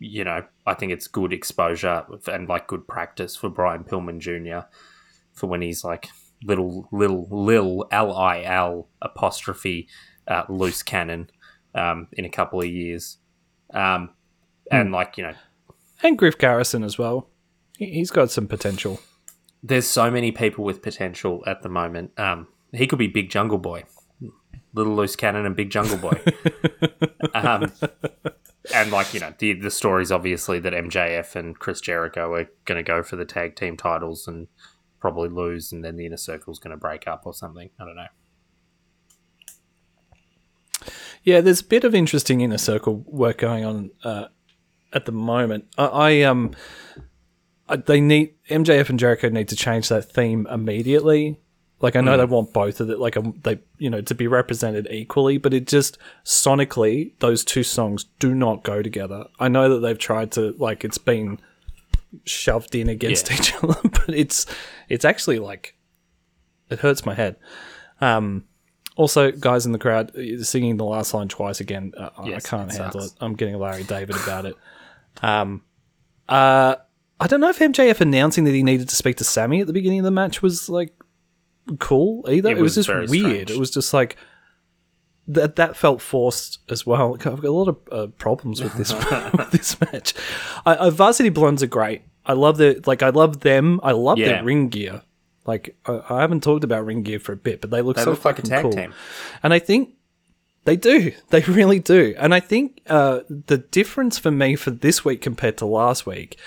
[0.03, 4.67] You know, I think it's good exposure and like good practice for Brian Pillman Jr.
[5.31, 6.07] for when he's like
[6.43, 9.87] little little lil L I L apostrophe
[10.27, 11.29] uh, loose cannon
[11.75, 13.17] um, in a couple of years.
[13.73, 14.09] Um,
[14.71, 15.33] and like you know,
[16.01, 17.29] And Griff Garrison as well.
[17.77, 18.99] He- He's got some potential.
[19.61, 22.11] there's so many people with potential at the moment.
[22.17, 23.83] Um, he could be Big Jungle Boy,
[24.73, 26.19] Little Loose Cannon, and Big Jungle Boy.
[28.73, 32.77] and like you know, the the story's obviously that MJF and Chris Jericho are going
[32.77, 34.47] to go for the tag team titles and
[34.99, 37.69] probably lose, and then the inner circle's going to break up or something.
[37.79, 38.07] I don't know.
[41.23, 44.25] Yeah, there's a bit of interesting inner circle work going on uh,
[44.93, 45.65] at the moment.
[45.77, 46.55] I, I um,
[47.67, 51.39] I, they need MJF and Jericho need to change that theme immediately.
[51.81, 54.27] Like I know they want both of it, like um, they you know to be
[54.27, 59.25] represented equally, but it just sonically those two songs do not go together.
[59.39, 61.39] I know that they've tried to like it's been
[62.25, 63.35] shoved in against Yeah.
[63.39, 64.45] each other, but it's
[64.89, 65.75] it's actually like
[66.69, 67.35] it hurts my head.
[67.99, 68.45] Um,
[68.95, 71.93] also, guys in the crowd uh, singing the last line twice again.
[71.97, 73.13] Uh, Yes, I can't it handle sucks.
[73.13, 73.17] it.
[73.21, 74.55] I'm getting Larry David about it.
[75.23, 75.63] Um,
[76.29, 76.75] uh,
[77.19, 79.73] I don't know if MJF announcing that he needed to speak to Sammy at the
[79.73, 80.93] beginning of the match was like
[81.79, 82.49] cool either.
[82.51, 83.25] It It, was, was just weird.
[83.25, 83.51] strange.
[83.51, 84.17] It was just like
[85.27, 85.55] that.
[85.55, 87.13] That felt forced as well.
[87.13, 88.93] I've got a lot of uh, problems with this
[89.33, 90.13] with this match.
[90.65, 92.01] I, I, Varsity Blondes are great.
[92.25, 93.01] I love the like.
[93.03, 93.79] I love them.
[93.83, 94.27] I love Yeah.
[94.27, 95.01] their ring gear.
[95.45, 98.03] Like I, I haven't talked about ring gear for a bit, but they look They
[98.03, 98.71] so look like a fucking tag cool.
[98.71, 98.93] team.
[99.41, 99.95] And I think
[100.65, 101.11] they do.
[101.29, 102.13] They really do.
[102.17, 106.37] And I think uh, the difference for me for this week compared to last week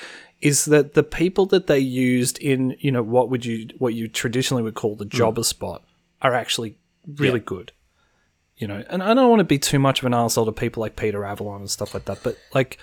[0.44, 4.06] is that the people that they used in, you know, what would you what you
[4.06, 5.82] traditionally would call the jobber spot
[6.20, 6.76] are actually
[7.16, 7.72] really good.
[8.56, 10.82] You know, and I don't want to be too much of an asshole to people
[10.82, 12.78] like Peter Avalon and stuff like that, but like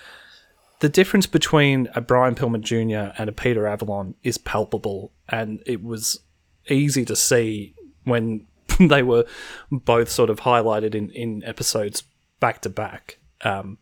[0.79, 3.13] the difference between a Brian Pillman Jr.
[3.17, 6.19] and a Peter Avalon is palpable, and it was
[6.67, 8.47] easy to see when
[8.79, 9.25] they were
[9.71, 12.03] both sort of highlighted in, in episodes
[12.39, 13.19] back to back.
[13.41, 13.77] Um,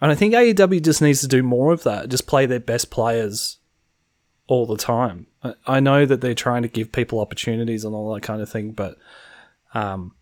[0.00, 2.90] and I think AEW just needs to do more of that, just play their best
[2.90, 3.58] players
[4.46, 5.26] all the time.
[5.42, 8.48] I, I know that they're trying to give people opportunities and all that kind of
[8.50, 8.96] thing, but
[9.72, 10.14] um,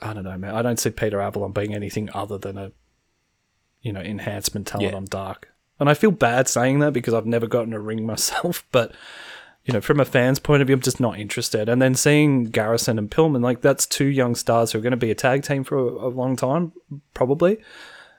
[0.00, 0.54] I don't know, man.
[0.54, 2.72] I don't see Peter Avalon being anything other than a
[3.82, 4.96] you know enhancement talent Yeah.
[4.96, 5.48] on Dark.
[5.78, 8.92] And I feel bad saying that because I've never gotten a ring myself, but
[9.64, 11.68] you know, from a fan's point of view, I'm just not interested.
[11.68, 14.96] And then seeing Garrison and Pillman, like that's two young stars who are going to
[14.96, 16.72] be a tag team for a, a long time,
[17.12, 17.58] probably.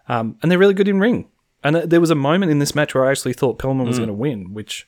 [0.07, 1.29] Um, and they're really good in ring.
[1.63, 4.07] And there was a moment in this match where I actually thought Pillman was going
[4.07, 4.87] to win, which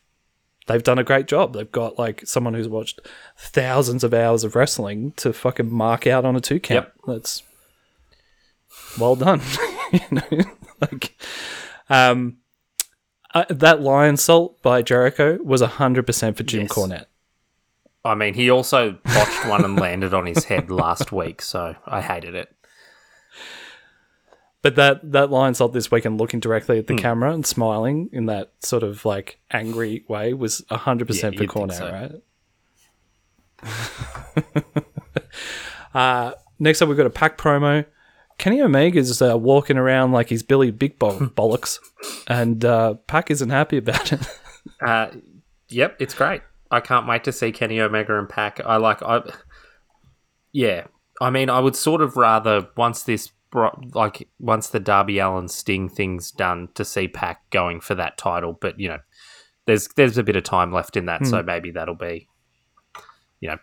[0.66, 1.54] they've done a great job.
[1.54, 3.00] They've got like someone who's watched
[3.38, 6.88] thousands of hours of wrestling to fucking mark out on a two count.
[6.88, 6.94] Yep.
[7.06, 7.44] That's
[9.00, 9.42] well done.
[9.92, 10.42] you know,
[10.82, 11.16] like
[11.90, 12.38] um,
[13.36, 16.72] uh, that Lionsault by Jericho was hundred percent for Jim Yes.
[16.72, 17.06] Cornette.
[18.06, 22.02] I mean, he also botched one and landed on his head last week, so I
[22.02, 22.54] hated it.
[24.64, 26.80] But that that Lionsault this week and looking directly Hmm.
[26.80, 31.36] at the camera and smiling in that sort of like angry way was hundred percent
[31.36, 31.92] Yeah, for you'd think Cornette, so.
[31.92, 32.12] right?
[35.94, 37.86] uh, next up, we've got a Pac promo.
[38.40, 41.80] Kenny Omega's uh, walking around like he's Billy Big Bo- Bollocks,
[42.28, 44.22] and uh, Pac isn't happy about it.
[44.82, 45.08] Uh,
[45.68, 46.42] yep, it's great.
[46.72, 48.62] I can't wait to see Kenny Omega and Pac.
[48.66, 49.04] I like.
[49.04, 49.22] I
[50.54, 50.86] yeah.
[51.20, 53.30] I mean, I would sort of rather once this
[53.94, 58.58] like once the Darby Allin Sting thing's done to see Pac going for that title,
[58.60, 59.00] but you know,
[59.66, 62.28] there's there's a bit of time left in that, so maybe that'll be,
[63.40, 63.58] you know.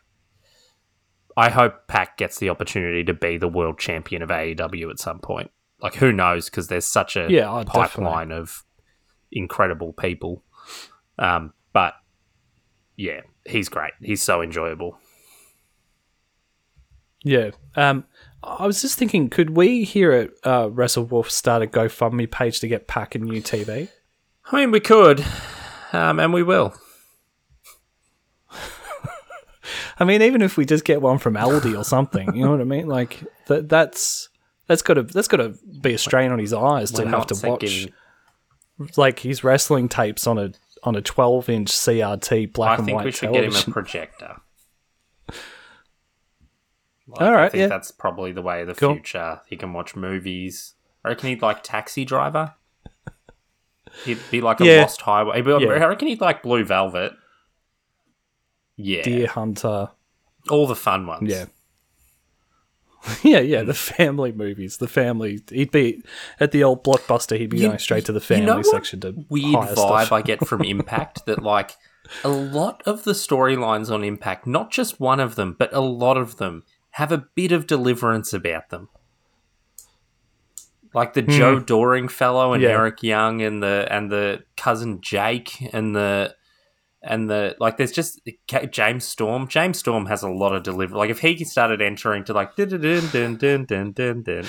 [1.36, 5.20] I hope Pac gets the opportunity to be the world champion of AEW at some
[5.20, 5.50] point.
[5.80, 6.50] Like, who knows?
[6.50, 8.64] Because there's such a Yeah, oh, pipeline of
[9.32, 10.44] incredible people.
[11.18, 11.94] Um, but
[12.96, 13.92] yeah, he's great.
[14.02, 14.98] He's so enjoyable.
[17.24, 17.50] Yeah.
[17.76, 18.04] Um,
[18.42, 22.60] I was just thinking, could we here at uh, Wrestle Wolf start a GoFundMe page
[22.60, 23.88] to get Pac a new TV?
[24.50, 25.24] I mean, we could,
[25.92, 26.74] um, and we will.
[29.98, 32.60] I mean, even if we just get one from Aldi or something, you know what
[32.60, 32.86] I mean?
[32.86, 34.28] Like that, that's
[34.66, 37.18] that's got to that's got to be a strain on his eyes to We're have
[37.18, 37.92] not to watch thinking-
[38.96, 42.96] like his wrestling tapes on a on a twelve inch CRT black I and think
[42.96, 43.50] white we should television.
[43.52, 44.36] get him a projector.
[47.10, 47.66] Like, All I think yeah.
[47.66, 48.94] that's probably the way of the Cool.
[48.94, 49.40] future.
[49.46, 50.74] He can watch movies.
[51.04, 52.54] I reckon he'd like Taxi Driver.
[54.04, 54.82] He'd be like a Yeah.
[54.82, 55.42] Lost Highway.
[55.42, 55.70] Be- Yeah.
[55.72, 57.12] I reckon he'd like Blue Velvet.
[58.76, 59.90] Yeah, Deer Hunter,
[60.48, 61.28] all the fun ones.
[61.30, 61.46] yeah,
[63.22, 63.62] yeah, yeah.
[63.62, 65.40] The family movies, the family.
[65.50, 66.02] He'd be
[66.38, 67.36] at the old blockbuster.
[67.38, 69.72] He'd be You- going straight to the you family know what section to weird vibe
[69.72, 70.12] stuff.
[70.12, 71.72] I get from Impact that like
[72.24, 76.16] a lot of the storylines on Impact, not just one of them, but a lot
[76.16, 78.88] of them have a bit of deliverance about them.
[80.92, 82.62] Like the Joe Doering fellow and.
[82.62, 82.70] Yeah.
[82.70, 86.34] Eric Young and the and the cousin Jake and the
[87.02, 88.20] and the like there's just
[88.70, 89.46] James Storm.
[89.48, 90.96] James Storm has a lot of deliver.
[90.96, 94.44] Like if he started entering to like dun dun dun dun dun dun dun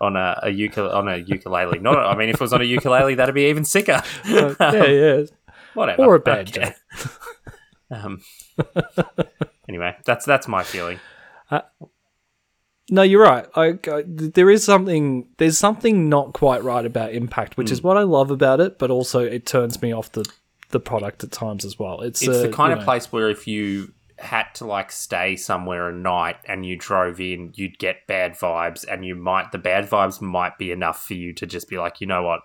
[0.00, 1.78] on a, a ukulele on a ukulele.
[1.78, 4.02] Not I mean if it was on a ukulele that'd be even sicker.
[4.26, 5.22] Uh, yeah, yeah.
[5.74, 6.04] Whatever.
[6.04, 6.72] Or a don't banjo.
[7.90, 8.20] um,
[9.68, 10.98] anyway, that's that's my feeling.
[12.88, 13.46] No, you're right.
[13.56, 15.28] I, I- there is something.
[15.38, 17.72] There's something not quite right about Impact, which Hmm.
[17.74, 20.24] is what I love about it, but also it turns me off the
[20.70, 22.00] the product at times as well.
[22.00, 25.36] It's, It's uh, the kind of know, place where if you had to like stay
[25.36, 29.58] somewhere a night and you drove in, you'd get bad vibes, and you might the
[29.58, 32.40] bad vibes might be enough for you to just be like, you know what,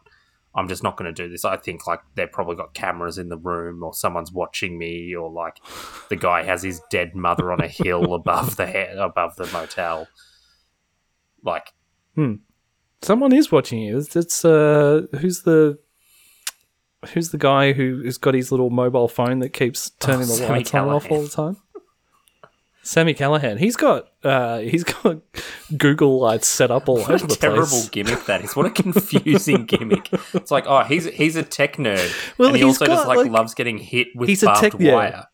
[0.54, 1.46] I'm just not going to do this.
[1.46, 5.32] I think like they've probably got cameras in the room, or someone's watching me, or
[5.32, 5.58] like
[6.10, 10.08] the guy has his dead mother on a hill above the he- above the motel.
[11.44, 11.74] Like
[12.16, 12.36] hmm.
[13.02, 13.98] Someone is watching you.
[13.98, 15.80] It's, it's uh, who's the
[17.14, 20.38] who's the guy who has got his little mobile phone that keeps turning the Oh,
[20.38, 21.58] Sami lights on off all the time.
[22.84, 23.60] Sami Callihan.
[23.60, 25.18] He's got uh, he's got
[25.78, 27.12] Google lights set up all over.
[27.14, 27.90] What over a the terrible place.
[27.90, 28.56] gimmick that is.
[28.56, 30.10] What a confusing gimmick.
[30.34, 32.12] It's like, oh, he's he's a tech nerd.
[32.38, 34.80] Well, and he also just like, like- loves getting hit with he's a barbed tech-
[34.80, 35.28] wire.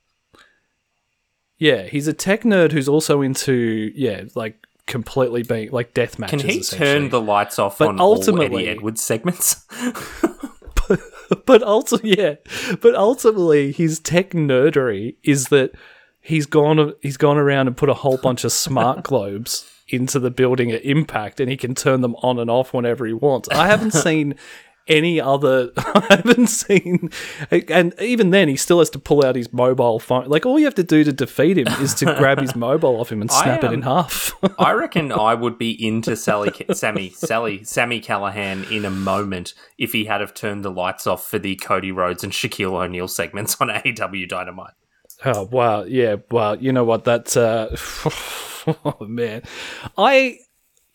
[1.57, 6.41] Yeah, he's a tech nerd who's also into yeah, like completely being like death matches.
[6.41, 9.65] Can he turn the lights off But on all ultimately- Eddie Edwards segments?
[11.45, 12.35] but also yeah,
[12.81, 15.71] but ultimately his tech nerdery is that
[16.27, 20.29] he's gone he's gone around and put a whole bunch of smart globes into the
[20.29, 23.47] building at impact and he can turn them on and off whenever he wants.
[23.49, 24.35] I haven't seen
[24.89, 27.09] any other I haven't seen
[27.51, 30.25] and even then he still has to pull out his mobile phone.
[30.25, 33.09] Like all you have to do to defeat him is to grab his mobile off
[33.09, 34.33] him and I, snap it um, in half.
[34.59, 39.93] I reckon I would be into Sally, Sami, Sally, Sami Callihan in a moment if
[39.93, 43.55] he had have turned the lights off for the Cody Rhodes and Shaquille O'Neal segments
[43.61, 44.73] on AEW Dynamite.
[45.25, 47.03] Oh wow, yeah, well, you know what?
[47.03, 47.75] That's uh,
[48.85, 49.43] oh man,
[49.97, 50.39] I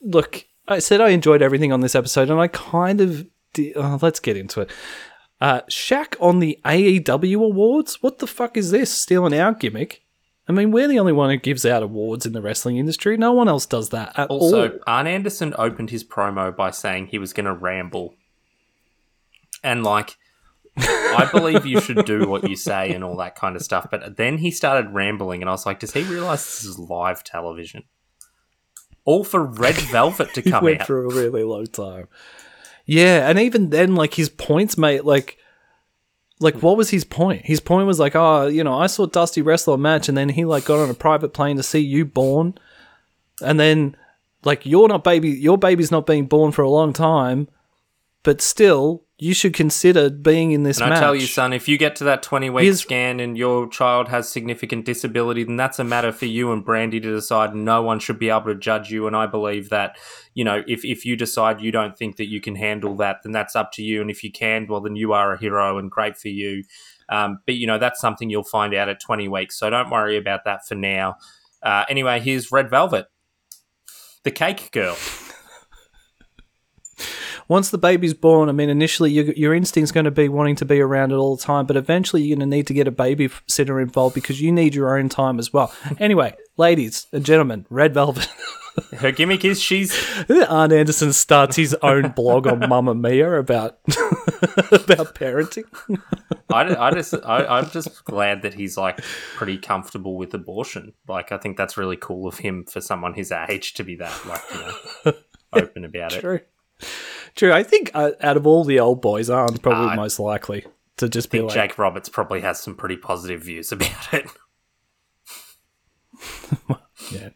[0.01, 0.45] look.
[0.69, 3.27] I said I enjoyed everything on this episode, and I kind of.
[3.53, 4.71] Did, oh, let's get into it.
[5.41, 8.01] Uh, Shaq on the AEW awards.
[8.01, 8.93] What the fuck is this?
[8.93, 10.03] Stealing our gimmick?
[10.49, 13.17] I mean, we're the only one who gives out awards in the wrestling industry.
[13.17, 14.79] No one else does that at Also, all.
[14.87, 18.15] Arn Anderson opened his promo by saying he was going to ramble.
[19.63, 20.17] And, like,
[20.77, 23.89] I believe you should do what you say and all that kind of stuff.
[23.91, 27.23] But then he started rambling, and I was like, does he realize this is live
[27.23, 27.85] television?
[29.05, 30.87] All for Red Velvet to He come went out.
[30.87, 32.09] through a really long time.
[32.87, 35.37] Yeah, and even then, like his points, mate, like,
[36.41, 37.45] like what was his point?
[37.45, 40.31] His point was like, oh, you know, I saw Dusty wrestle a match, and then
[40.31, 42.55] he like got on a private plane to see you born,
[43.43, 43.97] and then
[44.45, 47.47] like you're not baby, your baby's not being born for a long time,
[48.25, 50.99] but still, you should consider being in this And match.
[50.99, 53.69] I tell you, son, if you get to that 20 week Here's- scan and your
[53.69, 57.55] child has significant disability, then that's a matter for you and Brandi to decide.
[57.55, 59.07] No one should be able to judge you.
[59.07, 59.97] And I believe that,
[60.35, 63.31] you know, if, if you decide you don't think that you can handle that, then
[63.31, 64.01] that's up to you.
[64.01, 66.65] And if you can, well, then you are a hero and great for you.
[67.09, 69.57] Um, but, you know, that's something you'll find out at 20 weeks.
[69.57, 71.15] So don't worry about that for now.
[71.63, 73.07] Uh, anyway, here's Red Velvet,
[74.25, 74.97] the cake girl.
[77.53, 80.65] Once the baby's born, I mean, initially your, your instinct's going to be wanting to
[80.65, 82.93] be around it all the time, but eventually you're going to need to get a
[82.93, 85.73] babysitter involved because you need your own time as well.
[85.99, 88.27] Anyway, ladies and gentlemen, Red Velvet.
[88.97, 89.93] Her gimmick is she's
[90.49, 95.65] Arn Anderson starts his own blog on Mamma Mia about about parenting.
[96.51, 99.01] I, I just I, I'm just glad that he's like
[99.37, 100.95] pretty comfortable with abortion.
[101.07, 104.27] Like I think that's really cool of him for someone his age to be that
[104.27, 105.12] like you know
[105.53, 106.49] open about it.
[107.35, 107.53] True.
[107.53, 110.66] I think uh, out of all the old boys, Arn's probably Uh, most likely
[110.99, 114.12] to just I be think like, Jake Roberts probably has some pretty positive views about
[114.14, 114.27] it.
[117.11, 117.29] yeah.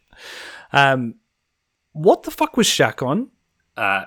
[0.73, 1.15] Um,
[1.93, 3.31] what the fuck was Shaq on?
[3.77, 4.05] Uh,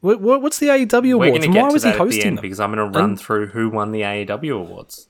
[0.00, 1.38] What, what, what's the AEW we're awards?
[1.40, 2.42] to And get why to was he that at the hosting end them?
[2.42, 5.08] because I'm going to run through who won the AEW awards.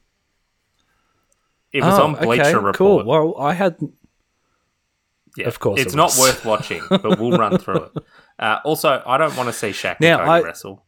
[1.72, 2.77] It was Oh, on Bleacher Report.
[2.77, 3.05] Cool.
[3.05, 3.77] Well, I had
[5.37, 6.18] Yeah, Of course it's it not was.
[6.20, 8.05] worth watching, but we'll run through it.
[8.38, 10.85] Uh, also, I don't want to see Shaq Now, I- wrestle.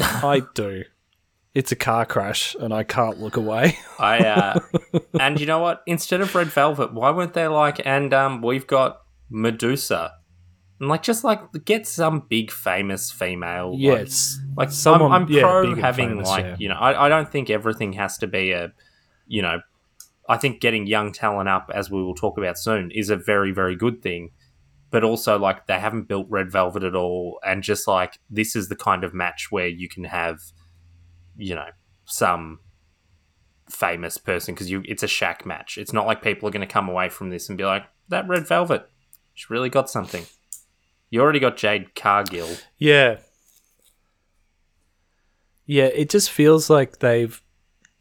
[0.00, 0.84] I do.
[1.52, 3.76] It's a car crash, and I can't look away.
[3.98, 4.60] I uh,
[5.20, 5.82] and you know what?
[5.86, 7.84] Instead of Red Velvet, why weren't they like?
[7.84, 10.12] And um, we've got Medusa,
[10.78, 13.74] and like just like get some big famous female.
[13.76, 16.56] yes, like, someone- I'm, I'm yeah, pro having famous, like yeah.
[16.60, 16.76] you know.
[16.76, 18.72] I, I don't think everything has to be a,
[19.26, 19.60] you know,
[20.28, 23.50] I think getting young talent up, as we will talk about soon, is a very
[23.50, 24.30] very good thing.
[24.90, 28.68] But also, like they haven't built Red Velvet at all, and just like this is
[28.68, 30.40] the kind of match where you can have,
[31.36, 31.68] you know,
[32.04, 32.58] some
[33.68, 35.78] famous person because you it's a shack match.
[35.78, 38.26] It's not like people are going to come away from this and be like that
[38.28, 38.88] Red Velvet.
[39.34, 40.26] She really got something.
[41.08, 42.56] You already got Jade Cargill.
[42.78, 43.18] yeah,
[45.66, 45.86] yeah.
[45.86, 47.40] It just feels like they've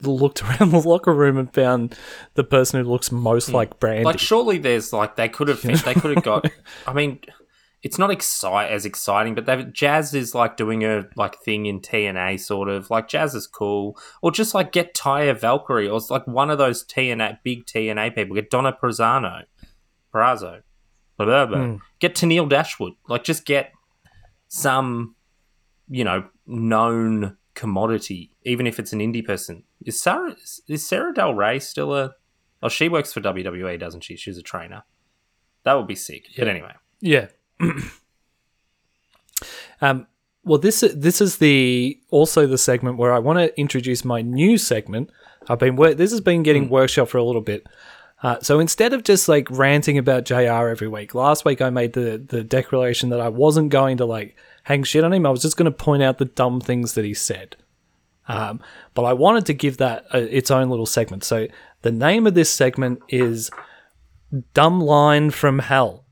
[0.01, 1.95] looked around the locker room and found
[2.35, 3.99] the person who looks most like Brandi.
[3.99, 4.05] Hmm.
[4.05, 6.49] Like, surely there's like they could have they could have got.
[6.87, 7.19] I mean,
[7.81, 11.79] it's not excite as exciting, but they've Jazz is like doing a like thing in
[11.79, 16.09] TNA sort of like Jazz is cool, or just like get Taya Valkyrie or it's
[16.09, 18.35] like one of those TNA big TNA people.
[18.35, 19.43] Get Donna Perazano,
[20.13, 20.61] Purrazzo,
[21.17, 21.65] blah, blah, blah.
[21.65, 21.75] Hmm.
[21.99, 22.93] get Tennille Dashwood.
[23.07, 23.71] Like just get
[24.49, 25.15] some,
[25.87, 29.63] you know, known commodity, even if it's an indie person.
[29.85, 30.35] Is Sarah
[30.69, 32.15] is Sarah Del Rey still a?
[32.63, 34.15] Oh, she works for WWE, doesn't she?
[34.15, 34.83] She's a trainer.
[35.63, 36.27] That would be sick.
[36.37, 37.27] But anyway, Yeah.
[39.81, 40.07] um.
[40.45, 44.57] Well, this this is the also the segment where I want to introduce my new
[44.57, 45.11] segment.
[45.49, 47.67] I've been this has been getting workshop for a little bit.
[48.23, 51.93] Uh, so instead of just like ranting about JR every week, last week I made
[51.93, 54.37] the the declaration that I wasn't going to like
[54.69, 55.25] hang shit on him.
[55.25, 57.55] I was just going to point out the dumb things that he said.
[58.27, 58.61] Um,
[58.93, 61.23] but I wanted to give that uh, its own little segment.
[61.23, 61.47] So
[61.81, 63.49] the name of this segment is
[64.53, 66.05] "Dumb Line from Hell."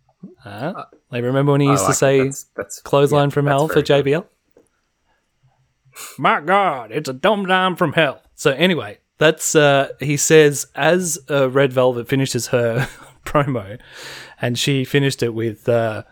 [0.44, 0.74] Uh,
[1.12, 3.82] like remember when he used I to say That's- that's- "clothesline yeah, from hell" for.
[3.84, 4.26] JBL?
[6.18, 8.22] My God, it's a dumb line from hell.
[8.36, 12.88] So anyway, That's uh, he says as uh, Red Velvet finishes her
[13.26, 13.80] promo,
[14.42, 16.04] and she finished it with uh,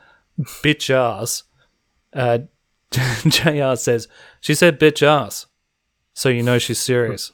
[0.64, 1.44] "bitch ass."
[2.16, 2.40] Uh,
[2.92, 3.76] Jr.
[3.76, 4.08] says
[4.40, 5.48] she said "bitch ass,"
[6.14, 7.32] so you know she's serious.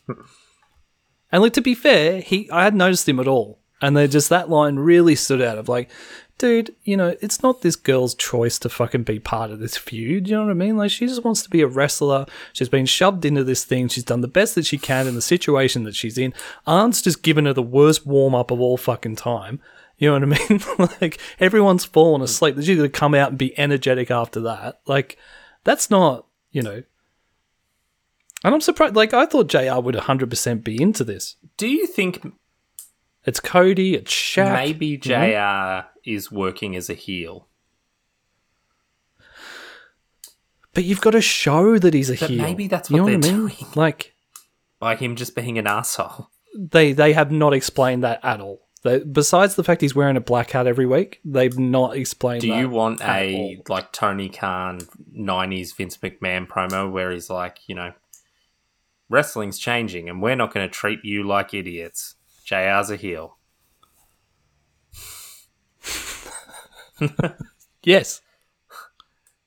[1.31, 4.29] and like to be fair, he I hadn't noticed him at all, and they just
[4.29, 5.57] that line really stood out.
[5.57, 5.89] Of like,
[6.41, 10.27] dude, you know, it's not this girl's choice to fucking be part of this feud.
[10.27, 10.75] You know what I mean?
[10.75, 12.25] Like, she just wants to be a wrestler.
[12.51, 13.89] She's been shoved into this thing.
[13.89, 16.33] She's done the best that she can in the situation that she's in.
[16.65, 19.61] Arn's just given her the worst warm up of all fucking time.
[19.99, 20.89] You know what I mean?
[20.99, 22.55] like, everyone's fallen asleep.
[22.55, 24.81] She's going to come out and be energetic after that.
[24.87, 25.19] Like,
[25.63, 26.81] that's not, you know.
[28.43, 28.95] And I'm surprised.
[28.95, 31.35] Like, I thought JR would 100% be into this.
[31.57, 32.33] Do you think
[33.25, 34.53] It's Cody, it's Shaq.
[34.53, 35.83] maybe mm-hmm.
[35.83, 37.47] JR is working as a heel?
[40.73, 42.41] But you've got to show that he's a But heel.
[42.43, 43.47] maybe that's You know what what I they're mean?
[43.49, 43.71] doing.
[43.75, 44.13] Like
[44.79, 46.29] By him just being an asshole.
[46.57, 48.67] they they have not explained that at all.
[48.83, 52.41] They, besides the fact he's wearing a black hat every week, they've not explained.
[52.41, 53.55] Do you want a all.
[53.69, 54.79] like Tony Khan
[55.15, 57.93] '90s Vince McMahon promo where he's like, you know,
[59.09, 62.15] wrestling's changing, and we're not going to treat you like idiots.
[62.43, 63.37] JR's a heel.
[67.83, 68.21] Yes.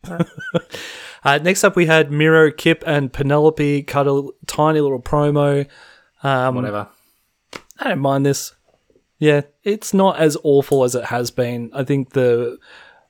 [0.05, 5.67] uh, next up, we had Miro, Kip, and Penelope cut a tiny little promo.
[6.23, 6.89] Um, Whatever.
[7.79, 8.55] I don't mind this.
[9.19, 11.71] Yeah, it's not as awful as it has been.
[11.73, 12.59] I think the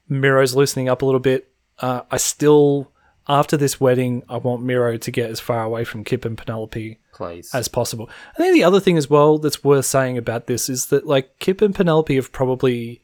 [0.08, 1.50] Miro's loosening up a little bit.
[1.78, 2.92] Uh, I still,
[3.26, 6.98] after this wedding, I want Miro to get as far away from Kip and Penelope
[7.14, 7.52] Please.
[7.54, 8.10] as possible.
[8.34, 11.38] I think the other thing as well that's worth saying about this is that like
[11.38, 13.02] Kip and Penelope have probably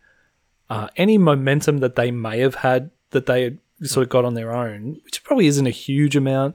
[0.71, 4.35] uh, any momentum that they may have had that they had sort of got on
[4.35, 6.55] their own, which probably isn't a huge amount,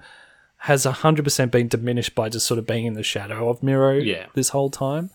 [0.57, 3.93] has hundred percent been diminished by just sort of being in the shadow of Miro
[3.93, 4.27] Yeah.
[4.33, 5.11] this whole time.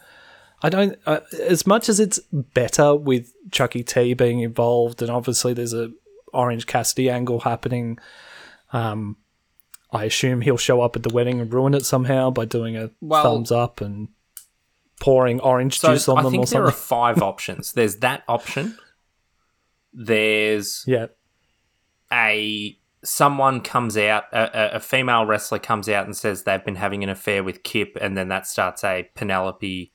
[0.63, 5.55] I don't uh, as much as it's better with Chucky T being involved, and obviously
[5.55, 5.91] there's a
[6.33, 7.99] Orange Cassidy angle happening.
[8.73, 9.17] Um,
[9.93, 12.91] I assume he'll show up at the wedding and ruin it somehow by doing a
[13.01, 14.09] Well- thumbs up and
[15.01, 16.69] pouring orange so juice on I them think or there something.
[16.69, 17.73] are five options.
[17.73, 18.77] There's that option.
[19.93, 21.07] There's yeah,
[22.13, 27.03] a someone comes out, a, a- female wrestler comes out and says they've been having
[27.03, 29.93] an affair with Kip, and then that starts a Penelope,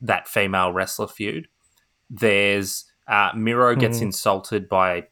[0.00, 1.48] that female wrestler feud.
[2.08, 4.04] There's uh, Miro gets Hmm.
[4.06, 5.04] insulted by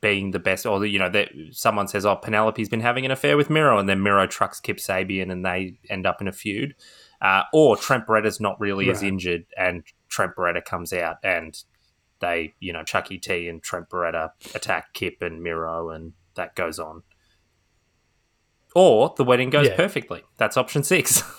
[0.00, 3.36] being the best, or you know, that someone says, "Oh, Penelope's been having an affair
[3.36, 6.74] with Miro," and then Miro trucks Kip Sabian, and they end up in a feud.
[7.20, 11.56] Uh, or Trent Beretta's not really as injured, and Trent Beretta comes out and
[12.20, 16.78] they, you know, Chucky T and Trent Beretta attack Kip and Miro, and that goes
[16.78, 17.02] on.
[18.74, 19.76] Or the wedding goes Yeah.
[19.76, 20.22] perfectly.
[20.36, 21.22] That's option six.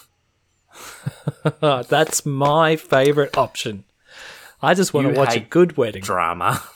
[1.62, 3.84] that's my favorite option.
[4.62, 6.02] I just want You to watch a good wedding.
[6.02, 6.62] Drama.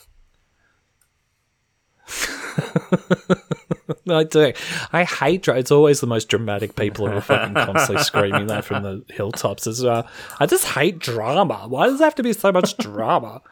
[4.08, 4.52] I do.
[4.92, 5.42] I hate.
[5.42, 9.04] Dra- it's always the most dramatic people who are fucking constantly screaming that from the
[9.08, 10.06] hilltops as well.
[10.38, 11.66] I just hate drama.
[11.68, 13.42] Why does there have to be so much drama?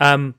[0.00, 0.34] Um,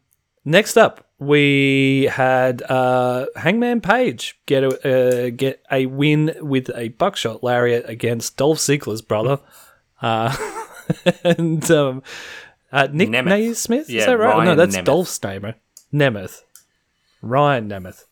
[0.46, 6.90] next up, we had uh, Hangman Page get a uh, get a win with a
[6.90, 9.40] buckshot lariat against Dolph Ziggler's brother,
[10.02, 10.36] uh,
[11.24, 12.04] and um,
[12.72, 13.26] uh, Nick Nemeth.
[13.30, 13.90] Naismith.
[13.90, 14.44] Yeah, Is that right?
[14.46, 14.86] no, that's Nemeth.
[14.86, 15.54] Dolph's name.
[15.94, 16.42] Nemeth.
[17.24, 18.06] Ryan Nemeth.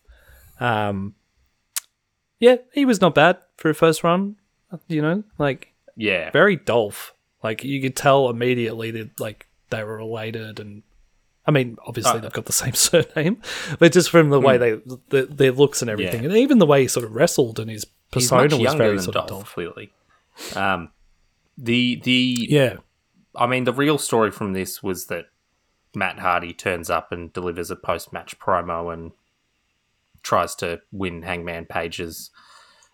[0.59, 1.15] Um,
[2.39, 4.37] yeah, he was not bad for a first run.
[4.87, 6.31] You know, like Yeah.
[6.31, 7.13] very Dolph.
[7.43, 10.83] Like you could tell immediately that like they were related, and
[11.45, 12.19] I mean, obviously Oh.
[12.19, 13.41] they've got the same surname,
[13.79, 14.71] but just from the way they
[15.09, 16.29] the, their looks and everything, Yeah.
[16.29, 19.03] and even the way he sort of wrestled and his persona much was very than
[19.03, 19.53] sort Dolph, of Dolph.
[19.53, 19.91] clearly.
[20.55, 20.91] Um,
[21.57, 22.77] the the Yeah,
[23.35, 25.25] I mean, the real story from this was that
[25.95, 29.11] Matt Hardy turns up and delivers a post match promo and
[30.23, 32.29] tries to win Hangman Page's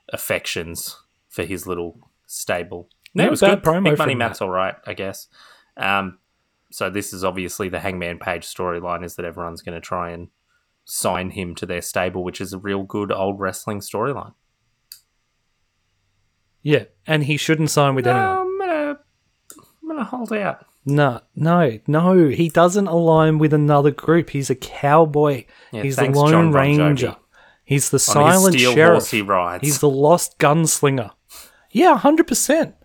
[0.09, 0.97] affections
[1.29, 2.89] for his little stable.
[3.13, 3.61] Not it was good.
[3.61, 4.29] promo Big Money Matt.
[4.29, 5.27] Matt's all right, I guess.
[5.75, 6.19] Um,
[6.71, 10.29] so this is obviously the Hangman Page storyline is that everyone's going to try and
[10.85, 14.33] sign him to their stable, which is a real good old wrestling storyline.
[16.61, 18.37] yeah, and he shouldn't sign with anyone.
[18.37, 18.99] I'm gonna,
[19.81, 20.65] I'm gonna hold out.
[20.87, 22.29] No, no, no.
[22.29, 24.29] He doesn't align with another group.
[24.31, 25.43] He's a cowboy.
[25.71, 26.77] Yeah, He's the thanks, Lone John Bon Jovi.
[26.79, 27.15] Ranger.
[27.65, 28.93] He's the On silent steel sheriff.
[28.93, 29.63] horse he rides.
[29.65, 31.11] He's the lost gunslinger.
[31.71, 32.75] Yeah, hundred percent.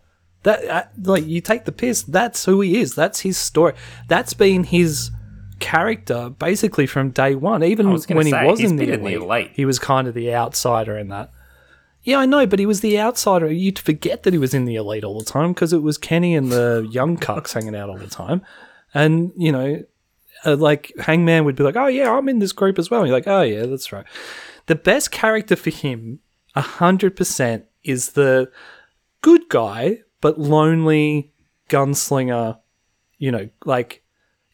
[0.42, 2.03] That uh, like you take the piss.
[2.03, 2.96] That's who he is.
[2.96, 3.74] That's his story.
[4.09, 5.12] That's been his
[5.61, 7.62] character basically from day one.
[7.62, 9.50] Even was gonna when say, he was he's in the been in the elite, elite.
[9.55, 11.30] he was kind of the outsider in that.
[12.05, 13.50] Yeah, I know, but he was the outsider.
[13.50, 16.34] You'd forget that he was in the elite all the time because it was Kenny
[16.34, 18.42] and the young cucks hanging out all the time.
[18.92, 19.84] And, you know,
[20.44, 23.00] uh, like Hangman would be like, oh, yeah, I'm in this group as well.
[23.00, 24.05] And you're like, oh, yeah, that's right.
[24.66, 26.20] The best character for him,
[26.57, 28.50] 100%, is the
[29.20, 31.32] good guy, but lonely
[31.68, 32.59] gunslinger,
[33.18, 34.03] you know, like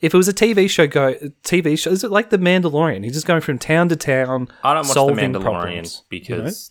[0.01, 1.91] if it was a TV show, go TV show.
[1.91, 3.05] Is it like The Mandalorian?
[3.05, 4.49] He's just going from town to town.
[4.63, 6.71] I don't watch The solving Mandalorian problems, because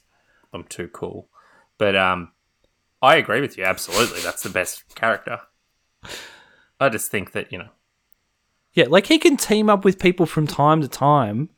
[0.54, 1.28] I'm too cool.
[1.78, 2.32] But um,
[3.02, 3.64] I agree with you.
[3.64, 5.42] Absolutely, that's the best character.
[6.80, 7.70] I just think that you know,
[8.74, 11.50] Yeah, like he can team up with people from time to time.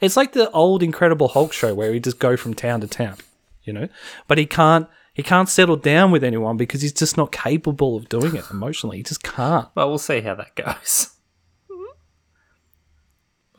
[0.00, 3.16] It's like the old Incredible Hulk show where he just go from town to town,
[3.64, 3.88] you know.
[4.28, 4.88] But he can't.
[5.14, 8.98] He can't settle down with anyone because he's just not capable of doing it emotionally.
[8.98, 9.66] He just can't.
[9.74, 11.15] well, we'll see how that goes.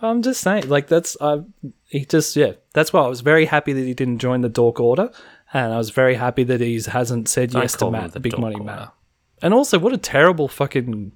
[0.02, 1.42] I'm just saying, like that's uh,
[1.88, 2.54] he just yeah.
[2.74, 5.10] That's why I was very happy that he didn't join the Dork Order,
[5.54, 8.56] and I was very happy that he hasn't said yes to Matt, the Big Money
[8.56, 8.66] Order.
[8.66, 8.94] Matt.
[9.42, 11.14] And also, what a terrible fucking,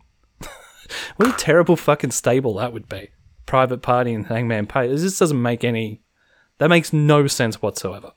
[1.16, 3.10] what a terrible fucking stable that would be.
[3.46, 4.92] Private Party and Hangman Page.
[4.92, 6.02] It just doesn't make any.
[6.58, 8.12] That makes no sense whatsoever.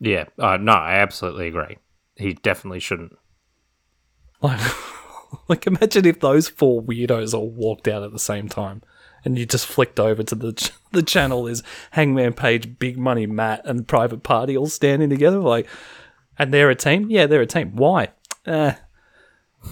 [0.00, 1.78] Yeah, uh, no, I absolutely agree.
[2.16, 3.16] He definitely shouldn't.
[4.40, 4.60] Like,
[5.48, 8.82] like imagine if those four weirdos all walked out at the same time,
[9.24, 11.62] and you just flicked over to the ch- the channel is
[11.92, 15.66] Hangman Page, Big Money Matt, and Private Party all standing together, like,
[16.38, 17.10] and they're a team.
[17.10, 17.76] Yeah, they're a team.
[17.76, 18.08] Why?
[18.46, 18.72] Uh,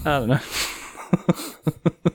[0.05, 0.41] I don't know.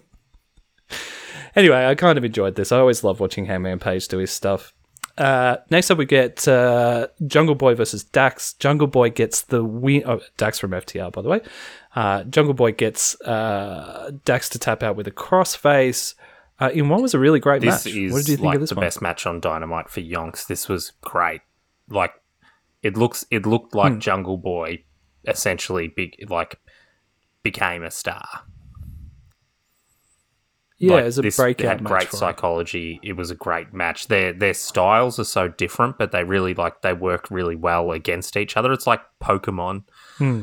[1.55, 2.71] anyway, I kind of enjoyed this.
[2.71, 4.73] I always love watching Hangman Page do his stuff.
[5.17, 8.53] Uh, next up, we get uh, Jungle Boy versus Dax.
[8.53, 10.03] Jungle Boy gets the win.
[10.05, 11.41] Oh, Dax from FTR, by the way.
[11.95, 16.13] Uh, Jungle Boy gets uh, Dax to tap out with a crossface.
[16.59, 17.95] Uh, in what was a really great This match.
[17.95, 18.85] is what did you think like of this the one?
[18.85, 20.47] best match on Dynamite for Yonks.
[20.47, 21.41] This was great.
[21.89, 22.13] Like
[22.81, 23.99] it looks, it looked like Hmm.
[23.99, 24.83] Jungle Boy
[25.25, 26.59] essentially big, like
[27.43, 28.27] became a star.
[30.79, 31.91] Yeah, Like, it's a this breakout had match.
[31.91, 32.99] great psychology.
[33.01, 34.07] It was a great match.
[34.07, 38.37] Their their styles are so different, but they really like they work really well against
[38.37, 38.71] each other.
[38.71, 39.83] It's like Pokemon,
[40.17, 40.41] Hmm.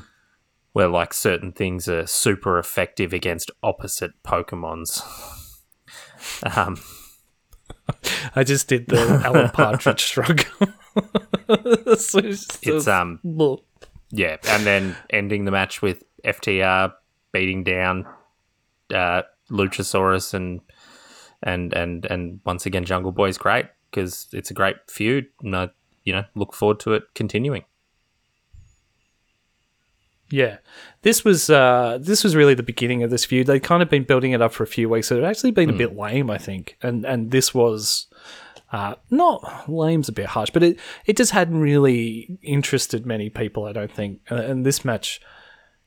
[0.73, 5.03] where like certain things are super effective against opposite Pokemons.
[6.43, 6.79] Um,
[8.35, 10.45] I just did the Alan Partridge shrug.
[11.99, 13.65] So it's it's um well,
[14.11, 16.95] yeah, and then ending the match with FTR
[17.33, 18.07] beating down
[18.95, 20.61] uh, Luchasaurus and
[21.43, 25.55] and and and once again Jungle Boy is great because it's a great feud, and
[25.55, 25.69] I
[26.05, 27.65] you know look forward to it continuing.
[30.35, 30.57] Yeah,
[31.03, 33.47] this was uh, this was really the beginning of this feud.
[33.47, 35.07] They'd kind of been building it up for a few weeks.
[35.07, 38.09] So It had actually been a bit lame, I think, and and this was
[38.73, 43.65] uh, not lame's a bit harsh, but it it just hadn't really interested many people.
[43.65, 45.21] I don't think, Uh, and this match,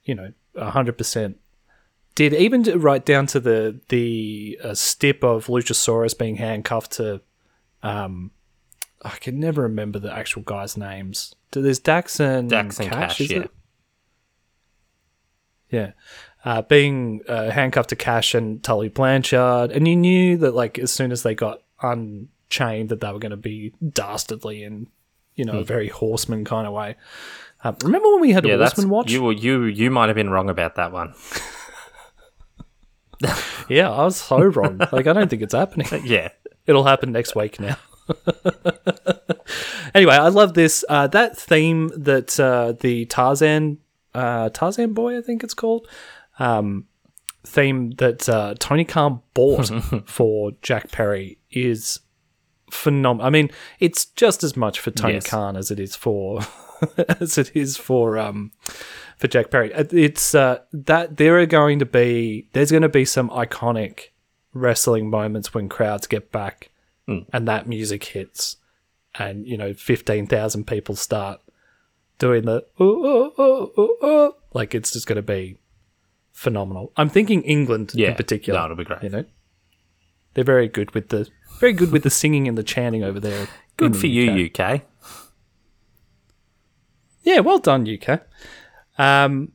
[0.05, 1.39] you know, hundred percent
[2.15, 7.19] did even right down to the the uh, stip of Luchasaurus being handcuffed to.
[7.83, 8.31] Um,
[9.01, 11.35] I can never remember the actual guys' names.
[11.51, 13.39] There's Dax and Dax and Cash, is yeah.
[13.39, 13.51] it?
[15.69, 15.91] Yeah.
[16.45, 20.91] Uh, being uh, handcuffed to Cash and Tully Blanchard, and you knew that like as
[20.91, 24.87] soon as they got unchained, that they were going to be dastardly in
[25.35, 26.95] you know a very horseman kind of way.
[27.63, 28.51] Um, remember when we had a Hmm.
[28.51, 29.11] Yeah, horseman watch?
[29.11, 29.29] you.
[29.31, 31.13] You you might have been wrong about that one.
[33.67, 34.79] yeah, I was so wrong.
[34.91, 35.87] like I don't think it's happening.
[36.05, 36.29] Yeah,
[36.65, 37.77] It'll happen next week now.
[39.95, 40.85] anyway, I love this.
[40.87, 43.79] Uh, that theme that uh, the Tarzan,
[44.17, 45.87] uh, Tarzan Boy, I think it's called,
[46.39, 46.85] um,
[47.45, 49.67] theme that uh, Tony Khan bought
[50.05, 51.99] for Jack Perry is
[52.71, 53.25] phenomenal.
[53.25, 53.49] I mean,
[53.79, 55.27] it's just as much for Tony Yes.
[55.27, 56.41] Khan as it is for
[57.21, 58.51] as it is for um
[59.17, 59.73] for Jack Perry.
[59.73, 64.09] Uh, It's uh, that there are going to be there's going to be some iconic
[64.53, 66.69] wrestling moments when crowds get back
[67.31, 68.57] and that music hits
[69.17, 71.39] and you know 15,000 people start
[72.19, 75.59] doing the oh, oh, oh, like it's just going to be
[76.31, 76.91] phenomenal.
[76.97, 78.09] I'm thinking England yeah.
[78.09, 78.59] in particular.
[78.59, 79.03] No, it'll be great.
[79.03, 79.25] You know,
[80.33, 81.27] they're very good with the
[81.59, 83.47] very good with the singing and the chanting over there.
[83.77, 84.81] Good the for you, UK.
[87.23, 88.21] Yeah, well done, UK.
[88.97, 89.51] Um,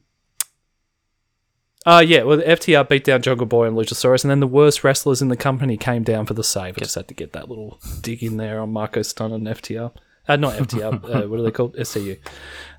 [1.84, 4.84] uh, yeah, well, the FTR beat down Jungle Boy and Luchasaurus, and then the worst
[4.84, 6.76] wrestlers in the company came down for the save.
[6.76, 9.92] I just had to get that little dig in there on Marco Stunt and FTR.
[10.28, 11.74] Uh, not FTR, uh, what are they called?
[11.76, 12.18] SCU.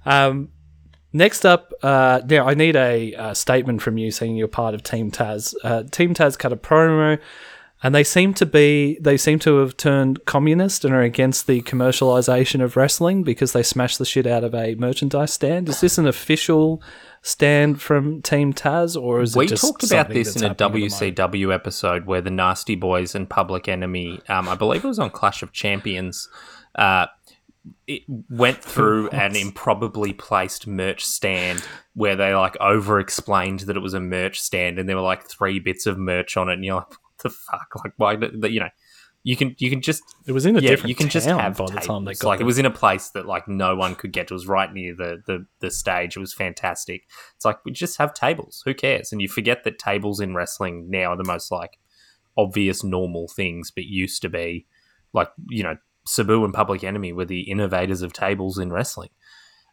[0.06, 0.50] Um,
[1.12, 4.84] next up, uh, now I need a uh, statement from you saying you're part of
[4.84, 5.54] Team Taz.
[5.64, 7.20] Uh, Team Taz cut a promo
[7.84, 11.62] and they seem to be they seem to have turned communist and are against the
[11.64, 15.68] commercialization of wrestling because they smashed the shit out of a merchandise stand.
[15.68, 16.82] Is this an official
[17.22, 20.86] stand from Team Taz, or is we it just talked about this in a happening
[20.86, 21.18] at the moment?
[21.18, 25.10] WCW episode where the Nasty Boys and Public Enemy, um, I believe it was on
[25.10, 26.30] Clash of Champions,
[26.76, 27.08] uh,
[27.88, 33.82] it went through an improbably placed merch stand where they like over explained that it
[33.82, 36.66] was a merch stand and there were like three bits of merch on it and
[36.66, 37.76] you're like, what the fuck?
[37.84, 38.14] Like, why,
[38.47, 38.70] you know,
[39.24, 41.55] you can, you can just It was in a yeah, different you can just have
[41.55, 42.20] by the time they tables.
[42.20, 44.34] got like it was in a place that like no one could get to.
[44.34, 46.18] It was right near the, the the stage.
[46.18, 47.07] It was fantastic.
[47.36, 48.61] It's like we just have tables.
[48.66, 49.14] Who cares?
[49.14, 51.80] And you forget that tables in wrestling now are the most like
[52.36, 54.66] obvious normal things, but used to be
[55.14, 59.10] like you know Sabu and Public Enemy were the innovators of tables in wrestling.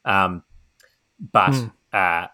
[0.04, 0.42] Um,
[1.32, 1.66] but Hmm.
[1.92, 2.26] uh,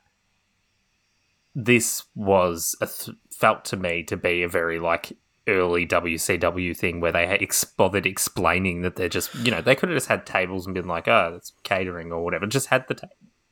[1.55, 5.12] this was a th- felt to me to be a very like
[5.49, 9.74] early WCW thing where they had ex- bothered explaining that they're just you know they
[9.74, 12.84] could have just had tables and been like oh that's catering or whatever just had
[12.88, 13.07] the ta-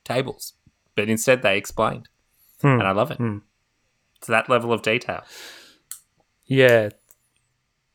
[0.05, 0.55] tables
[0.97, 2.09] but instead they explained
[2.61, 2.67] Hmm.
[2.81, 3.39] and I love it Hmm.
[4.23, 5.23] to that level of detail
[6.47, 6.91] Yeah.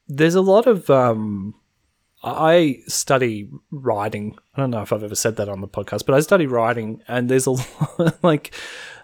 [0.07, 1.53] There's a lot of um
[2.23, 4.37] I study writing.
[4.55, 7.01] I don't know if I've ever said that on the podcast, but I study writing
[7.07, 7.51] and there's a
[7.99, 8.53] lot like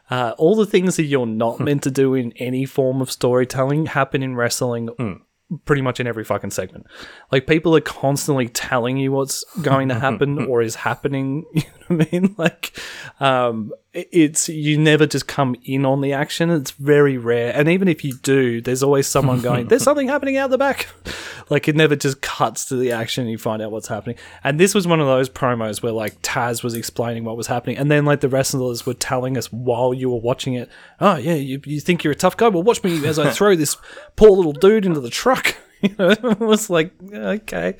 [0.09, 3.87] uh, all the things that you're not meant to do in any form of storytelling
[3.87, 5.21] happen in wrestling
[5.65, 6.87] pretty much in every fucking segment.
[7.31, 11.45] Like people are constantly telling you what's going to happen or is happening.
[11.53, 12.35] You know what I mean?
[12.37, 12.79] Like
[13.19, 16.49] um, it's you never just come in on the action.
[16.49, 19.67] It's very rare, and even if you do, there's always someone going.
[19.69, 20.87] There's something happening out the back.
[21.47, 23.21] Like it never just cuts to the action.
[23.21, 24.15] and You find out what's happening.
[24.43, 27.77] And this was one of those promos where like Taz was explaining what was happening,
[27.77, 30.69] and then like the wrestlers were telling us while you were watching it.
[30.99, 32.47] Oh yeah, you, you think you're a tough guy?
[32.47, 33.77] Well, watch me as I throw this
[34.15, 35.55] poor little dude into the truck.
[35.81, 37.75] You know, it was like okay.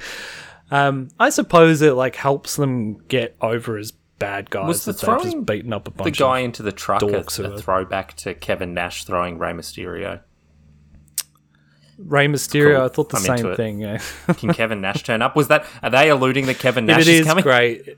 [0.70, 4.68] Um, I suppose it like helps them get over as bad guys.
[4.68, 6.18] Was the that throwing just beaten up a bunch.
[6.18, 10.22] the guy into the truck a, a throwback to Kevin Nash throwing Rey Mysterio
[11.98, 12.78] Rey Mysterio.
[12.78, 12.86] Cool.
[12.86, 13.80] I thought the I'm same thing.
[13.80, 14.02] Yeah.
[14.38, 17.20] can Kevin Nash turn up was that are they alluding that Kevin Nash it is
[17.22, 17.98] is coming great,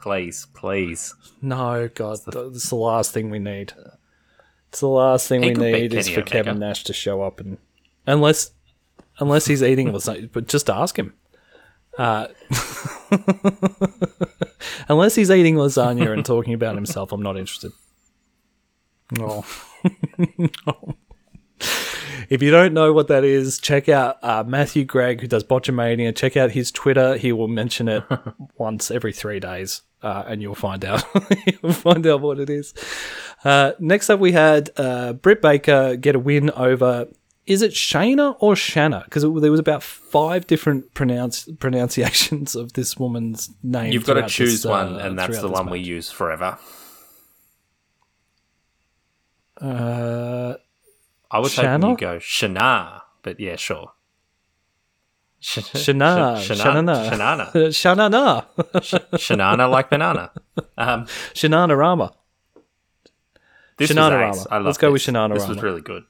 [0.00, 3.72] please please no, God, is the last thing we need.
[4.68, 6.30] It's the last thing He we need is for Omega.
[6.30, 7.58] Kevin Nash to show up and
[8.06, 8.52] unless
[9.18, 9.92] unless he's eating
[10.32, 11.14] but just ask him.
[11.98, 12.28] Uh,
[14.88, 17.72] unless he's eating lasagna and talking about himself, I'm not interested.
[19.16, 19.44] No.
[22.28, 26.14] If you don't know what that is, check out uh, Matthew Gregg, who does Botchamania.
[26.14, 27.16] Check out his Twitter.
[27.16, 28.04] He will mention it
[28.58, 31.04] once every three days, uh, and you'll find out.
[31.46, 32.74] you'll find out what it is.
[33.44, 37.06] Uh, next up, we had uh, Britt Baker get a win over.
[37.46, 39.02] Is it Shayna or Shanna?
[39.04, 43.92] Because there was about five different pronounce, pronunciations of this woman's name.
[43.92, 46.58] you've got to choose this, uh, one and that's the one we use forever
[49.60, 50.54] Uh,
[51.30, 51.90] I was hoping Shanna?
[51.90, 53.92] you go Shana but yeah sure
[55.40, 58.46] Sh- Shana, Sh- Shanana, Shanana Shanana,
[59.26, 60.30] Shanana like banana
[60.76, 62.12] um Shanana Rama.
[63.78, 64.34] this Shanana.
[64.50, 64.64] Rama.
[64.64, 65.12] Let's go with this.
[65.14, 66.04] Shanana this was really good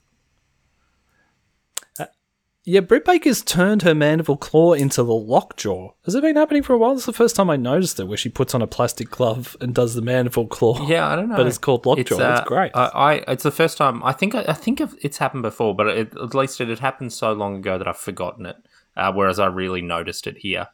[2.69, 5.93] Yeah, Britt Baker's turned her mandible claw into the lockjaw.
[6.03, 6.91] Has it been happening for a while?
[6.91, 9.73] It's the first time I noticed it, where she puts on a plastic glove and
[9.73, 10.85] does the mandible claw.
[10.89, 11.37] Yeah, I don't know.
[11.37, 12.17] But it's called Lockjaw.
[12.39, 12.73] It's great.
[12.75, 14.03] I, I it's the first time.
[14.03, 17.31] I think I think it's happened before, but it, at least it had happened so
[17.31, 18.57] long ago that I've forgotten it.
[18.97, 20.67] Uh, whereas I really noticed it here.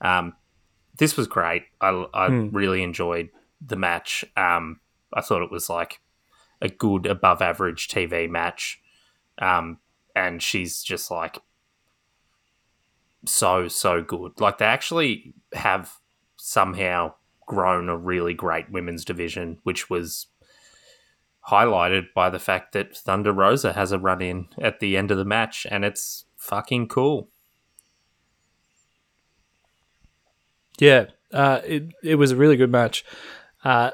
[0.00, 0.32] Um,
[0.98, 1.62] this was great.
[1.80, 2.48] I, I Hmm.
[2.50, 3.28] really enjoyed
[3.64, 4.24] the match.
[4.36, 4.80] Um,
[5.12, 6.00] I thought it was like
[6.60, 8.80] a good above average TV match.
[9.38, 9.78] Um,
[10.14, 11.38] and she's just like
[13.26, 14.40] so so good.
[14.40, 15.94] Like they actually have
[16.36, 17.14] somehow
[17.46, 20.26] grown a really great women's division, which was
[21.48, 25.18] highlighted by the fact that Thunder Rosa has a run in at the end of
[25.18, 27.28] the match, and it's fucking cool.
[30.78, 33.04] Yeah, uh, it it was a really good match.
[33.64, 33.90] Uh,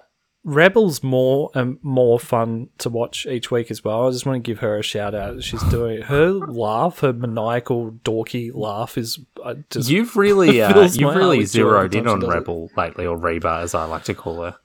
[0.47, 4.07] Rebel's more and more fun to watch each week as well.
[4.07, 5.43] I just want to give her a shout out.
[5.43, 11.17] She's doing her laugh, her maniacal, dorky laugh is uh, just You've really, uh, you've
[11.17, 12.33] really with joy every zeroed in on does it.
[12.33, 14.57] Rebel lately, or Reba as I like to call her.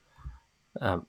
[0.80, 1.04] Um,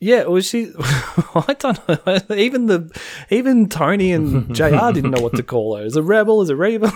[0.00, 0.70] Yeah, well, she.
[0.78, 2.18] I don't know.
[2.36, 3.00] Even the,
[3.30, 4.64] even Tony and Jr.
[4.92, 5.84] didn't know what to call her.
[5.86, 6.42] Is it rebel?
[6.42, 6.92] Is it Reba?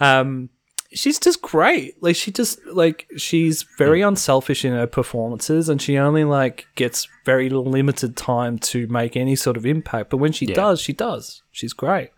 [0.00, 0.48] um,
[0.94, 2.02] she's just great.
[2.02, 7.08] Like she just like she's very unselfish in her performances, and she only like gets
[7.24, 10.10] very limited time to make any sort of impact.
[10.10, 10.54] But when she Yeah.
[10.54, 11.42] does, she does.
[11.52, 12.10] She's great.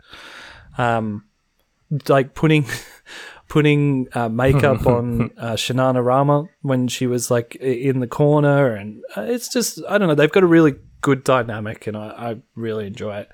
[0.77, 1.25] Um,
[2.07, 2.65] like putting
[3.47, 9.01] putting uh, makeup on uh, Shanana Rama when she was like in the corner, and
[9.15, 10.15] uh, it's just I don't know.
[10.15, 13.29] They've got a really good dynamic, and I, I really enjoy it.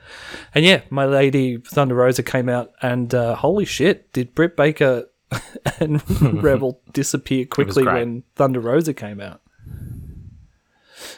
[0.53, 5.05] And yeah, my lady Thunder Rosa came out, and uh, holy shit, did Britt Baker
[5.79, 6.01] and
[6.43, 9.41] Rebel disappear quickly when Thunder Rosa came out?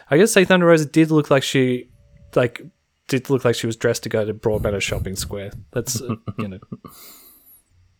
[0.09, 1.89] I gotta say, Thunder Rosa did look like she
[2.35, 2.61] like
[3.07, 5.51] did look like she was dressed to go to Broadmeadow Shopping Square.
[5.71, 6.59] That's uh, you know.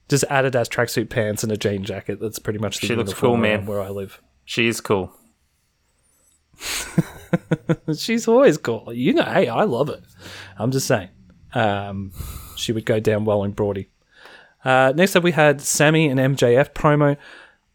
[0.07, 2.19] Just Adidas tracksuit pants and a jean jacket.
[2.19, 3.65] That's pretty much the She looks cool, man.
[3.65, 4.21] where I live.
[4.43, 5.11] She is cool.
[7.97, 8.93] She's always cool.
[8.93, 10.03] You know, hey, I love it.
[10.57, 11.09] I'm just saying.
[11.53, 12.11] Um,
[12.55, 13.87] she would go down well in Broady.
[14.65, 17.15] Uh, next up, we had Sammy and MJF promo.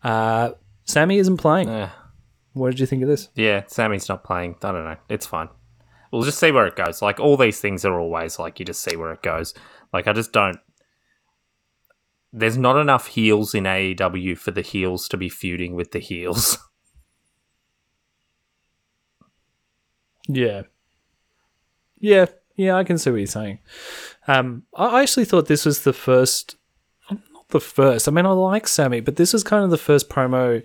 [0.02, 0.50] Uh,
[0.84, 1.68] Sammy isn't playing.
[2.52, 3.28] What did you think of this?
[3.36, 4.56] Yeah, Sammy's not playing.
[4.62, 4.96] I don't know.
[5.08, 5.48] It's fine.
[6.12, 7.00] We'll just see where it goes.
[7.00, 9.54] Like all these things are always like you just see where it goes.
[9.92, 10.58] Like I just don't.
[12.32, 16.58] There's not enough heels in AEW for the heels to be feuding with the heels.
[20.28, 20.62] Yeah.
[21.98, 22.26] Yeah,
[22.56, 23.58] yeah, I can see what you're saying.
[24.26, 26.56] Um, I actually thought this was the first,
[27.50, 28.08] the first.
[28.08, 30.62] I mean, I like Sammy, but this was kind of the first promo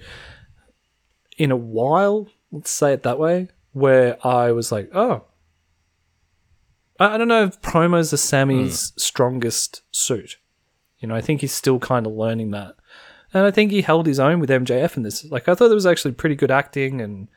[1.37, 2.27] in a while.
[2.51, 5.25] Let's say it that way, where I was like, oh,
[6.99, 8.97] I I don't know if promos are Sammy's hmm.
[8.97, 10.37] strongest suit.
[10.99, 12.75] You know, I think he's still kind of learning that.
[13.33, 15.25] And I think he held his own with MJF in this.
[15.25, 17.27] Like, I thought it was actually pretty good acting, and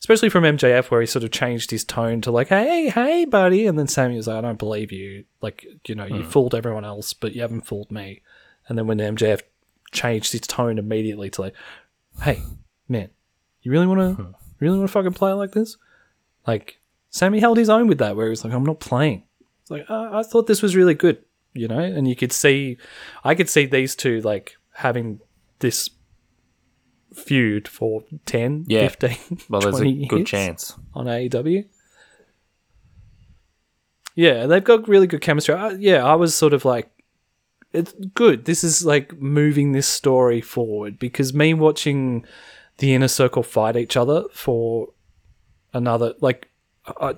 [0.00, 3.66] especially from MJF, where he sort of changed his tone to like, "Hey, hey, buddy,"
[3.66, 5.24] and then Sammy was like, "I don't believe you.
[5.40, 6.28] Like, you know, you hmm.
[6.28, 8.22] fooled everyone else, but you haven't fooled me."
[8.68, 9.40] And then when the MJF
[9.92, 11.54] changed his tone immediately to like,
[12.22, 12.42] "Hey,
[12.88, 13.08] man,
[13.62, 15.76] you really want to, really want to fucking play like this?"
[16.46, 19.24] Like, Sammy held his own with that, where he was like, "I'm not playing."
[19.62, 21.18] It's like, uh, I thought this was really good,
[21.54, 22.76] you know, and you could see,
[23.24, 25.20] I could see these two like having
[25.60, 25.90] this
[27.14, 28.88] feud for 10, Yeah.
[28.88, 30.74] 15, Well, there's a good chance.
[30.94, 31.64] on AEW.
[34.14, 35.54] Yeah, they've got really good chemistry.
[35.54, 36.90] I, yeah, I was sort of like,
[37.72, 38.44] it's good.
[38.44, 42.24] This is like moving this story forward because me watching
[42.78, 44.88] the inner circle fight each other for
[45.72, 46.48] another like
[47.00, 47.14] I,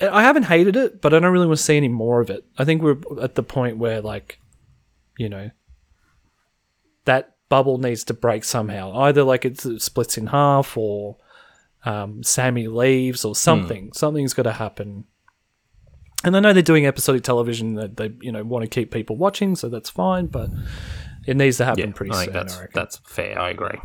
[0.00, 2.44] I haven't hated it, but I don't really want to see any more of it.
[2.58, 4.40] I think we're at the point where like,
[5.18, 5.50] you know,
[7.04, 8.92] that bubble needs to break somehow.
[8.94, 11.16] Either like it splits in half or
[11.84, 13.92] um, Sammy leaves or something.
[13.92, 15.04] Something's got to happen.
[16.24, 19.16] And I know they're doing episodic television that they you know want to keep people
[19.16, 20.26] watching, so that's fine.
[20.26, 20.50] But
[21.26, 22.32] it needs to happen Yeah, pretty I soon.
[22.32, 23.38] that's I that's fair.
[23.38, 23.78] I agree.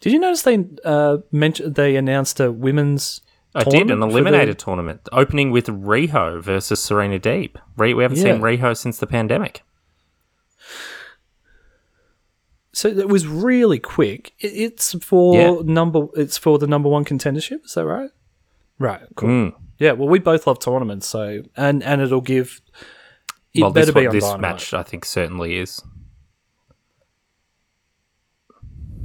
[0.00, 3.22] Did you notice they uh, mentioned they announced a women's?
[3.54, 7.56] I did an tournament the- eliminator tournament opening with Riho versus Serena Deeb.
[7.78, 8.34] Re- we haven't Yeah.
[8.34, 9.62] seen Riho since the pandemic.
[12.74, 14.34] So it was really quick.
[14.38, 15.56] It's for Yeah.
[15.64, 16.08] number.
[16.14, 17.64] It's for the number one contendership.
[17.64, 18.10] Is that right?
[18.78, 19.00] Right.
[19.16, 19.28] Cool.
[19.28, 19.54] Mm.
[19.78, 19.92] Yeah.
[19.92, 22.60] Well, we both love tournaments, so and and it'll give.
[23.54, 24.40] It Well, better this, be on this Dynamite.
[24.40, 25.82] match I think certainly is.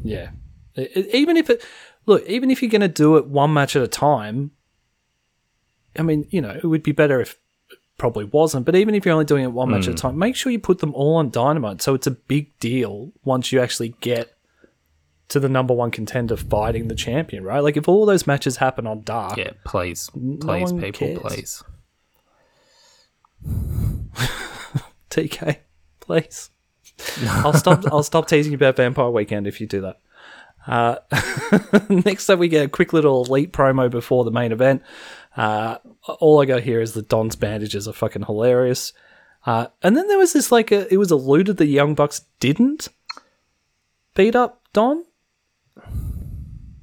[0.03, 0.31] Yeah.
[0.77, 1.63] I- I- even if it
[2.05, 4.51] look, even if you're going to do it one match at a time,
[5.97, 7.37] I mean, you know, it would be better if
[7.71, 8.65] it probably wasn't.
[8.65, 9.91] But even if you're only doing it one match Hmm.
[9.91, 12.57] at a time, make sure you put them all on Dynamite, so it's a big
[12.59, 14.35] deal once you actually get
[15.31, 17.59] to the number one contender fighting the champion, right?
[17.59, 21.19] Like if all those matches happen on Dark, Yeah, please, please, one people, cares.
[21.19, 21.63] please.
[25.09, 25.57] TK,
[25.99, 26.49] please.
[27.27, 27.83] I'll stop.
[27.91, 29.99] I'll stop teasing you about Vampire Weekend if you do that.
[30.67, 30.95] Uh,
[31.89, 34.83] next up, we get a quick little elite promo before the main event.
[35.35, 35.77] Uh,
[36.19, 38.93] all I got here is that Don's bandages are fucking hilarious.
[39.45, 42.89] Uh, and then there was this like a, it was alluded that Young Bucks didn't
[44.13, 45.03] beat up Don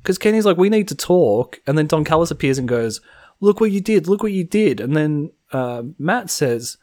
[0.02, 3.00] because Kenny's like, we need to talk, and then Don Callis appears and goes,
[3.40, 4.08] "Look what you did!
[4.08, 6.76] Look what you did!" And then uh, Matt says,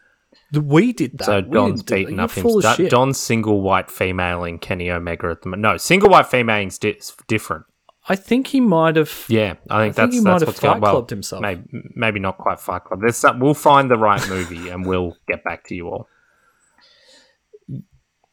[0.53, 2.43] "We did that." So Don's do beating up him.
[2.43, 5.61] full of Da- shit." Don's single white femaling Kenny Omega at the moment.
[5.61, 7.65] No, single white femaling di- different.
[8.07, 9.25] I think he might have.
[9.29, 10.91] Yeah, I think think that's he that's might have what's going well.
[10.91, 11.41] Clubbed himself.
[11.41, 11.63] Maybe,
[11.95, 13.01] maybe not quite Fight Club.
[13.01, 16.07] There's some, we'll find the right movie and we'll get back to you all.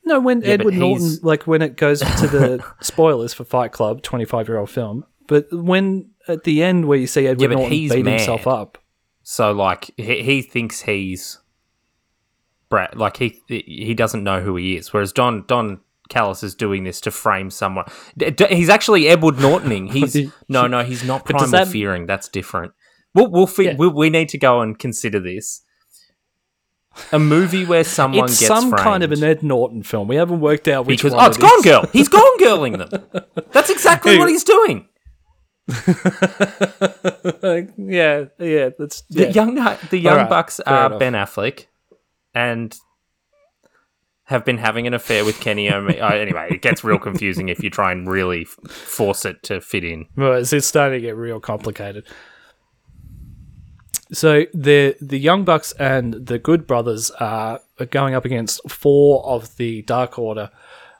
[0.04, 3.72] No, when Yeah, Edward Norton, he's- like when it goes to the spoilers for Fight
[3.72, 8.04] Club, twenty-five-year-old film, but when at the end where you see Edward Yeah, Norton beat
[8.04, 8.18] mad.
[8.18, 8.78] himself up,
[9.22, 11.38] So like he, he thinks he's
[12.68, 12.96] Brad.
[12.96, 14.92] Like he he doesn't know who he is.
[14.92, 17.84] Whereas Don Don Callis is doing this to frame someone.
[18.50, 19.90] He's actually Edward Nortoning.
[19.92, 20.16] He's
[20.48, 22.06] no, no, he's not primal that- fearing.
[22.06, 22.72] That's different.
[23.14, 23.76] We'll we'll, fi- Yeah.
[23.78, 25.62] we we need to go and consider this.
[27.10, 30.08] A movie where someone It's gets some framed kind of an Ed Norton film.
[30.08, 31.64] We haven't worked out which because one oh, it's it Gone is.
[31.64, 31.88] Girl.
[31.92, 33.24] He's Gone Girling them.
[33.52, 34.88] That's exactly what he's doing.
[37.76, 38.70] yeah, yeah.
[38.78, 40.98] That's The young the young Alright, bucks are enough.
[40.98, 41.66] Ben Affleck,
[42.34, 42.74] and
[44.24, 46.00] have been having an affair with Kenny Omega.
[46.12, 49.60] oh, anyway, it gets real confusing if you try and really f- force it to
[49.60, 50.06] fit in.
[50.16, 52.06] Well, it's, it's starting to get real complicated.
[54.12, 57.60] So the the Young Bucks and the Good Brothers are
[57.90, 60.50] going up against four of the Dark Order.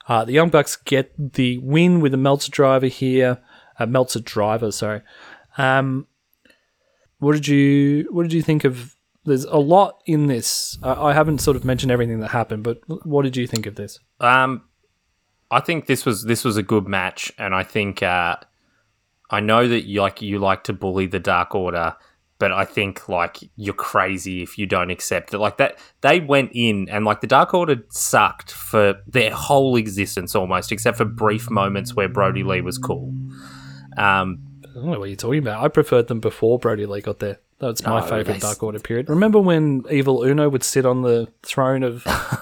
[0.07, 3.39] Uh, the Young Bucks get the win with a Meltzer driver here.
[3.79, 5.01] Uh, Meltzer driver, sorry.
[5.57, 6.07] Um,
[7.19, 8.95] what did you what did you think of?
[9.25, 10.77] There's a lot in this.
[10.83, 13.75] I I haven't sort of mentioned everything that happened, but what did you think of
[13.75, 13.99] this?
[14.19, 14.63] Um,
[15.51, 18.37] I think this was this was a good match, and I think uh,
[19.29, 21.95] I know that you like you like to bully the Dark Order,
[22.43, 25.37] but I think like you're crazy if you don't accept it.
[25.37, 30.35] Like that, they went in and like the Dark Order sucked for their whole existence
[30.35, 33.13] almost, except for brief moments where Brodie Lee was cool.
[33.95, 34.39] Um,
[34.69, 35.63] I don't know what you're talking about.
[35.63, 37.39] I preferred them before Brodie Lee got there.
[37.59, 39.07] That's my No, favorite Dark Order period.
[39.07, 42.39] Remember when Evil Uno would sit on the throne of yeah,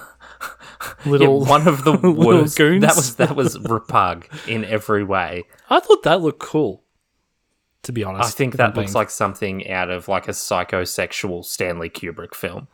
[1.06, 1.44] little?
[1.44, 2.58] one of the worst.
[2.58, 2.82] goons?
[2.82, 5.44] That was that was repug in every way.
[5.70, 6.81] I thought that looked cool.
[7.84, 11.44] To be honest, I think that looks being- like something out of like a psychosexual
[11.44, 12.68] Stanley Kubrick film.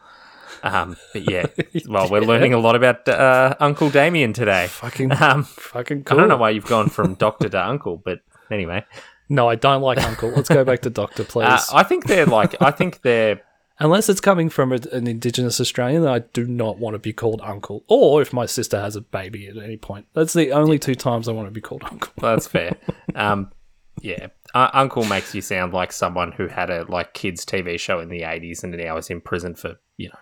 [0.63, 1.47] Um, but yeah,
[1.89, 2.27] well, we're Yeah.
[2.29, 4.67] learning a lot about uh, Uncle Damian today.
[4.69, 8.85] fucking Um, fucking I don't know why you've gone from doctor to uncle, but anyway,
[9.29, 10.31] No, I don't like Uncle.
[10.31, 11.45] Let's go back to Doctor, please.
[11.47, 13.41] uh, I think they're like I think they're
[13.81, 17.41] Unless it's coming from a, an Indigenous Australian, I do not want to be called
[17.45, 17.85] Uncle.
[17.87, 20.07] Or if my sister has a baby at any point.
[20.15, 22.13] That's the only two times I want to be called Uncle.
[22.21, 22.75] that's fair.
[23.15, 23.53] Um,
[24.01, 28.01] yeah, uh, uncle makes you sound like someone who had a like kids TV show
[28.01, 30.19] in the eighties and now is in prison for you know.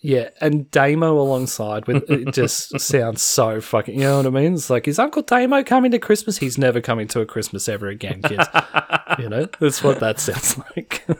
[0.00, 3.94] Yeah, and Damo alongside with it just sounds so fucking.
[3.96, 4.54] You know what I mean?
[4.54, 6.38] It's like, is Uncle Damo coming to Christmas?
[6.38, 8.46] He's never coming to a Christmas ever again, kids.
[9.18, 11.04] you know, that's what that sounds like.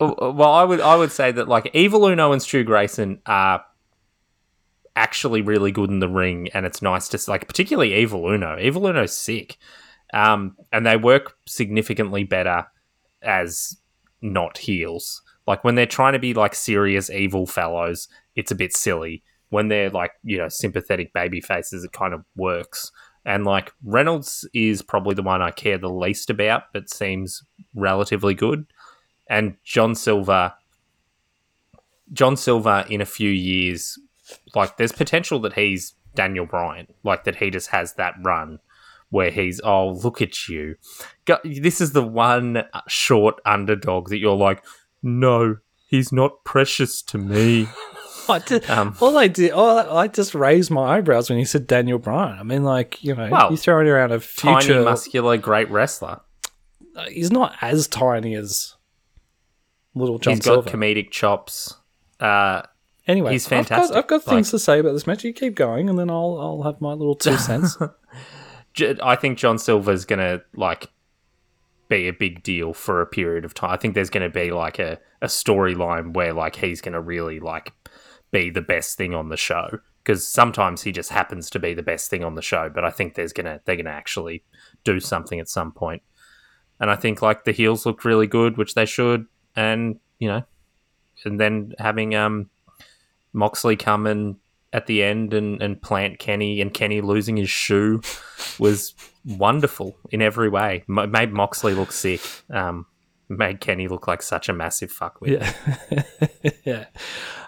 [0.00, 3.64] Uh, Well, I would I would say that like Evil Uno and Stu Grayson are
[4.96, 8.58] actually really good in the ring, and it's nice to like particularly Evil Uno.
[8.60, 9.58] Evil Uno's sick,
[10.14, 12.66] um, and they work significantly better
[13.22, 13.76] as
[14.22, 15.22] not heels.
[15.46, 19.22] Like when they're trying to be like serious evil fellows, it's a bit silly.
[19.50, 22.90] When they're like you know sympathetic baby faces, it kind of works.
[23.26, 27.42] And like Reynolds is probably the one I care the least about, but seems
[27.74, 28.66] relatively good
[29.28, 30.52] and John Silver
[32.12, 33.98] John Silver in a few years
[34.54, 38.58] like there's potential that he's Daniel Bryan like that he just has that run
[39.14, 40.74] where he's oh look at you
[41.24, 44.62] Go- this is the one short underdog that you're like
[45.02, 45.56] no
[45.86, 47.68] he's not precious to me
[48.28, 51.44] I did, Um, all I did, all I, I just raised my eyebrows when you
[51.44, 52.38] said Daniel Bryan.
[52.38, 54.82] I mean, like, you know, Well, he's throwing around a tiny future.
[54.82, 56.20] muscular great wrestler
[56.96, 58.76] uh, he's not as tiny as
[59.94, 60.70] little John he's got Silver.
[60.70, 61.74] comedic chops
[62.18, 62.62] uh
[63.06, 63.96] anyway, he's I've got- fantastic.
[63.98, 65.22] I've got, things to say about this match.
[65.24, 67.76] You keep going, and then I'll I'll have my little two cents.
[68.80, 70.90] I think John Silver's gonna like
[71.88, 73.70] be a big deal for a period of time.
[73.70, 77.72] I think there's gonna be like a, a storyline where like he's gonna really like
[78.30, 81.82] be the best thing on the show because sometimes he just happens to be the
[81.82, 82.68] best thing on the show.
[82.68, 84.44] But I think there's gonna they're gonna actually
[84.82, 86.02] do something at some point.
[86.80, 90.42] And I think like the heels looked really good, which they should, and you know,
[91.24, 92.50] and then having um
[93.32, 94.36] Moxley come in
[94.74, 98.02] at the end and, and plant Kenny and Kenny losing his shoe
[98.58, 98.92] was
[99.24, 100.84] wonderful in every way.
[100.88, 102.20] M- made Moxley look sick.
[102.50, 102.86] Um,
[103.28, 105.40] made Kenny look like such a massive fuckwit.
[105.40, 106.86] Yeah, yeah,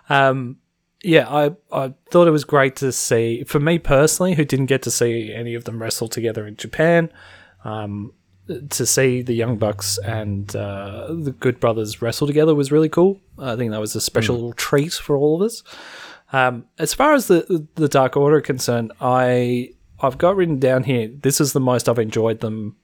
[0.09, 0.59] um,
[1.03, 1.29] yeah.
[1.29, 4.91] I I thought it was great to see for me personally, who didn't get to
[4.91, 7.13] see any of them wrestle together in Japan.
[7.65, 8.13] Um,
[8.71, 13.21] to see the Young Bucks and uh, the Good Brothers wrestle together was really cool.
[13.37, 15.65] I think that was a special little treat for all of us.
[16.33, 19.71] Um, as far as the the Dark Order concerned, I
[20.01, 21.09] I've got written down here.
[21.09, 22.77] This is the most I've enjoyed them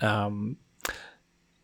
[0.00, 0.56] um,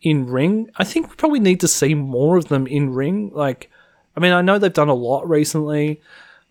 [0.01, 0.70] in ring.
[0.76, 3.30] I think we probably need to see more of them in ring.
[3.35, 3.70] Like,
[4.16, 6.01] I mean, I know they've done a lot recently,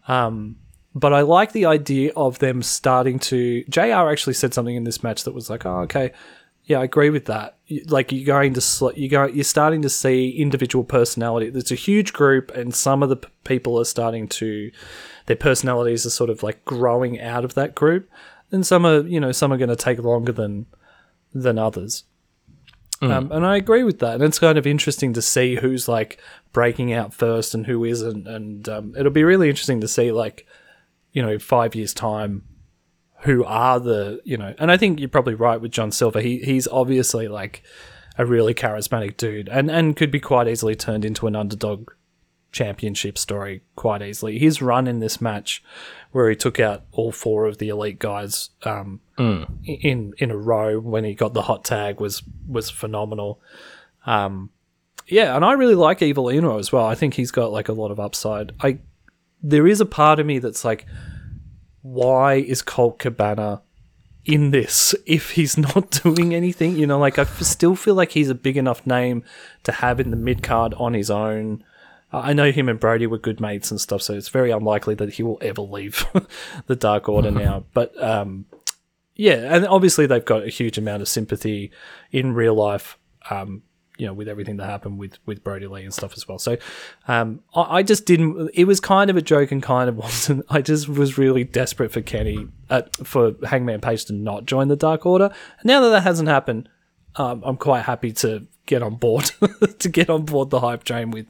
[0.08, 0.58] um,
[0.94, 3.64] but I like the idea of them starting to.
[3.70, 3.82] Jr.
[3.82, 6.12] actually said something in this match that was like, "Oh, okay."
[6.66, 7.58] Yeah, I agree with that.
[7.88, 11.52] Like you're going to sl- you go you're starting to see individual personality.
[11.54, 14.72] It's a huge group, and some of the p- people are starting to
[15.26, 18.10] their personalities are sort of like growing out of that group,
[18.52, 20.66] and some are you know some are going to take longer than
[21.34, 22.06] than others.
[23.02, 26.22] Um, and I agree with that, and it's kind of interesting to see who's like
[26.54, 30.48] breaking out first and who isn't, and um, it'll be really interesting to see like
[31.12, 32.44] you know five years time
[33.24, 36.22] who are the you know and i think you're probably right with john silver.
[36.22, 37.64] He he's obviously like
[38.18, 41.90] a really charismatic dude and and could be quite easily turned into an underdog
[42.52, 44.38] championship story quite easily.
[44.38, 45.64] His run in this match
[46.12, 49.00] where he took out all four of the elite guys um
[49.66, 53.42] in in a row when he got the hot tag was was phenomenal.
[54.06, 54.52] Um
[55.08, 56.86] yeah and i really like Evil Uno as well.
[56.86, 58.52] I think he's got like a lot of upside.
[58.62, 58.80] I
[59.42, 60.86] there is a part of me that's like
[61.84, 63.62] why is Colt Cabana
[64.26, 66.76] in this if he's not doing anything?
[66.76, 69.24] You know, like I f- still feel like he's a big enough name
[69.64, 71.64] to have in the mid card on his own.
[72.12, 74.96] I I know him and Brodie were good mates and stuff, so it's very unlikely
[74.96, 76.06] that he will ever leave
[76.68, 77.66] the Dark Order now.
[77.74, 78.46] But um,
[79.16, 81.72] yeah, and obviously they've got a huge amount of sympathy
[82.12, 82.98] in real life.
[83.30, 83.64] Um,
[83.98, 86.40] you know, with everything that happened with with Brodie Lee and stuff as well.
[86.40, 86.58] So,
[87.08, 88.50] um, I, I just didn't.
[88.54, 90.46] It was kind of a joke and kind of wasn't.
[90.50, 94.76] I just was really desperate for Kenny, uh, for Hangman Page to not join the
[94.76, 95.26] Dark Order.
[95.60, 96.70] And now that that hasn't happened,
[97.16, 99.32] um, I'm quite happy to get on board
[99.80, 101.28] to get on board the hype train with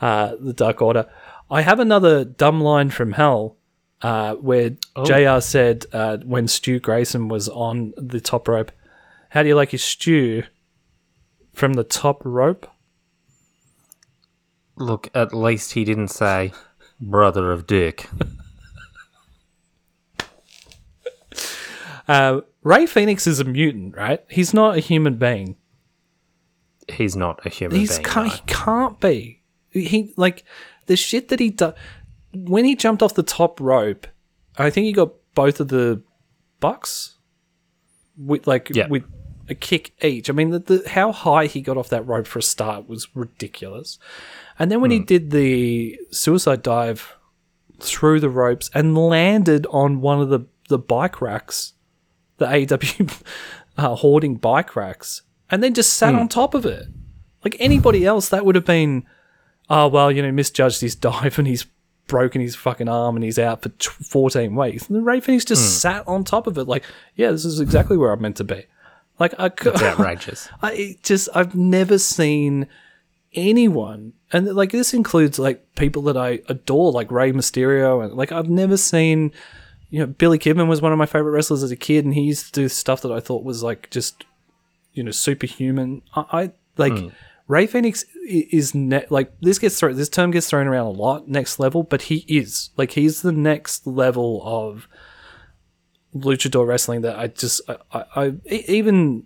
[0.00, 1.08] uh, the Dark Order.
[1.50, 3.56] I have another dumb line from Hell.
[4.02, 4.70] Uh, where
[5.06, 8.70] JR said uh, when Stu Grayson was on the top rope,
[9.30, 10.42] How do you like your stew?
[11.54, 12.66] From the top rope?
[14.76, 16.52] Look, at least he didn't say
[17.00, 18.08] brother of Dick.
[22.06, 24.22] Uh, Rey Fenix is a mutant, right?
[24.28, 25.56] He's not a human being.
[26.92, 28.04] He's not a human He's being.
[28.04, 28.34] can't, no.
[28.34, 29.42] he can't be.
[29.70, 30.44] He like
[30.84, 31.72] the shit that he does
[32.34, 34.06] when he jumped off the top rope.
[34.58, 36.02] I think he got both of the
[36.60, 37.16] bucks
[38.18, 38.88] with like Yeah.
[38.88, 39.04] with
[39.48, 40.30] a kick each.
[40.30, 43.14] I mean, the, the how high he got off that rope for a start was
[43.14, 43.98] ridiculous.
[44.58, 45.04] And then when he hmm.
[45.04, 47.16] did the suicide dive
[47.80, 51.74] through the ropes and landed on one of the the bike racks,
[52.38, 53.06] the AW
[53.76, 56.20] uh, hoarding bike racks, and then just sat hmm.
[56.20, 56.86] on top of it.
[57.44, 59.04] Like anybody else, that would have been,
[59.68, 61.66] oh well, you know, misjudged his dive and he's
[62.06, 64.86] broken his fucking arm and he's out for t- fourteen weeks.
[64.86, 65.68] And then Rey Fenix just hmm.
[65.68, 66.84] sat on top of it, like,
[67.16, 68.66] yeah, this is exactly where I'm meant to be.
[69.18, 70.48] Like I, It's outrageous.
[70.62, 72.66] I just I've never seen
[73.32, 78.32] anyone, and like this includes like people that I adore, like Rey Mysterio, and like
[78.32, 79.32] I've never seen.
[79.90, 82.22] You know, Billy Kidman was one of my favorite wrestlers as a kid, and he
[82.22, 84.24] used to do stuff that I thought was like just,
[84.92, 86.02] you know, superhuman.
[86.16, 87.08] I, I like hmm.
[87.46, 89.96] Rey Fenix is ne- like this gets thrown.
[89.96, 91.28] This term gets thrown around a lot.
[91.28, 94.88] Next level, but he is like he's the next level of
[96.14, 97.60] luchador wrestling that I just
[97.90, 99.24] I even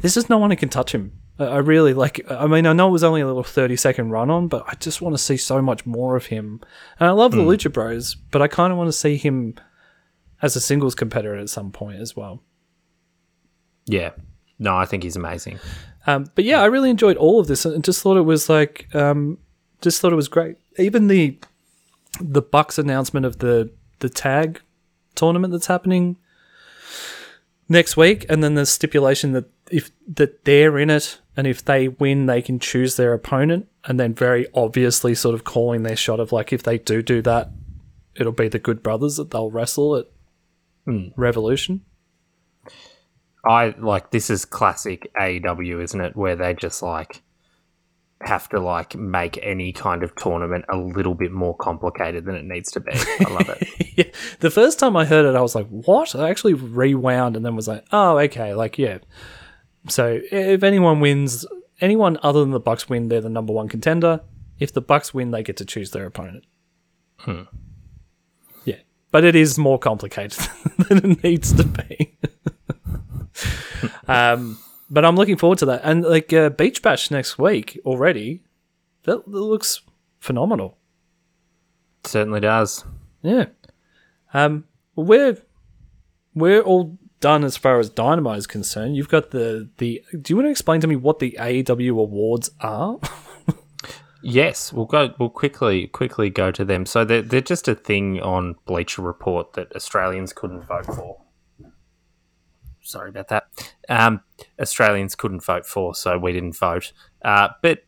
[0.00, 1.12] there's just no one who can touch him.
[1.38, 2.24] I I really like.
[2.30, 4.74] I mean, I know it was only a little thirty second run on, but I
[4.74, 6.60] just want to see so much more of him.
[6.98, 9.54] And I love the Lucha Bros, but I kind of want to see him
[10.40, 12.42] as a singles competitor at some point as well.
[13.86, 14.10] Yeah.
[14.58, 15.58] No, I think he's amazing.
[16.06, 18.92] Um, but yeah, I really enjoyed all of this, and just thought it was like,
[18.94, 19.38] um,
[19.80, 20.56] just thought it was great.
[20.78, 21.38] Even the
[22.20, 23.70] the Bucks announcement of the
[24.00, 24.60] the tag
[25.14, 26.16] tournament that's happening
[27.68, 31.88] next week, and then the stipulation that if that they're in it, and if they
[31.88, 36.20] win, they can choose their opponent, and then very obviously sort of calling their shot
[36.20, 37.50] of like if they do do that,
[38.14, 40.06] it'll be the Good Brothers that they'll wrestle at
[40.84, 41.08] hmm.
[41.16, 41.82] Revolution.
[43.44, 46.14] I like this is classic AEW, isn't it?
[46.16, 47.22] Where they just like
[48.24, 52.44] have to like make any kind of tournament a little bit more complicated than it
[52.44, 52.92] needs to be.
[52.94, 53.92] I love it.
[53.96, 54.04] yeah.
[54.40, 57.56] The first time I heard it, I was like, "What?" I actually rewound and then
[57.56, 58.98] was like, "Oh, okay." Like, yeah.
[59.88, 61.46] So if anyone wins,
[61.80, 64.20] anyone other than the Bucks win, they're the number one contender.
[64.58, 66.44] If the Bucks win, they get to choose their opponent.
[67.18, 67.42] Hmm.
[68.64, 68.76] Yeah,
[69.10, 70.46] but it is more complicated
[70.88, 72.18] than it needs to be.
[74.08, 74.58] um,
[74.92, 78.42] but I'm looking forward to that, and like uh, Beach Bash next week already.
[79.04, 79.80] That, that looks
[80.20, 80.78] phenomenal.
[82.04, 82.84] Certainly does.
[83.22, 83.46] Yeah.
[84.32, 84.64] Um,
[84.94, 85.38] we're
[86.34, 88.94] we're all done as far as Dynamite is concerned.
[88.94, 90.02] You've got the the.
[90.12, 93.00] Do you want to explain to me what the AEW awards are?
[94.22, 95.12] Yes, we'll go.
[95.18, 96.86] We'll quickly quickly go to them.
[96.86, 101.20] So they're they're just a thing on Bleacher Report that Australians couldn't vote for.
[102.92, 103.74] Sorry about that.
[103.88, 104.20] Um,
[104.60, 106.92] Australians couldn't vote for, so we didn't vote.
[107.24, 107.84] Uh, but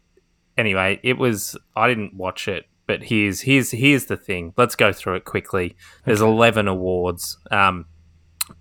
[0.57, 1.57] anyway, it was.
[1.77, 4.55] I didn't watch it, but here's here's here's the thing.
[4.57, 5.77] Let's go through it quickly.
[6.05, 7.39] There's eleven awards.
[7.51, 7.87] Um,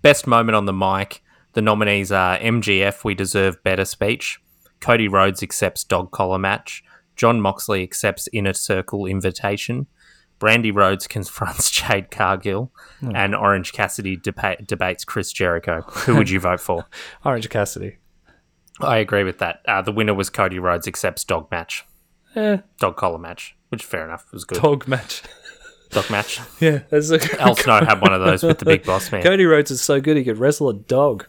[0.02, 1.22] best moment on the mic.
[1.54, 3.04] The nominees are MJF.
[3.04, 4.38] We deserve better speech.
[4.80, 6.84] Cody Rhodes accepts dog collar match.
[7.16, 9.86] Jon Moxley accepts inner circle invitation.
[10.44, 12.70] Brandi Rhodes confronts Jade Cargill,
[13.14, 15.80] and Orange Cassidy deba- debates Chris Jericho.
[15.82, 16.84] Who would you vote for?
[17.24, 17.96] Orange Cassidy.
[18.80, 19.60] I agree with that.
[19.66, 21.84] Uh, the winner was Cody Rhodes accepts dog match,
[22.36, 24.60] Eh, dog collar match, which fair enough was good.
[24.60, 25.22] dog match.
[25.90, 26.40] Dog match.
[26.60, 29.22] Yeah, that's a Al Snow had one of those with the big boss man.
[29.22, 31.26] Cody Rhodes is so good he could wrestle a dog.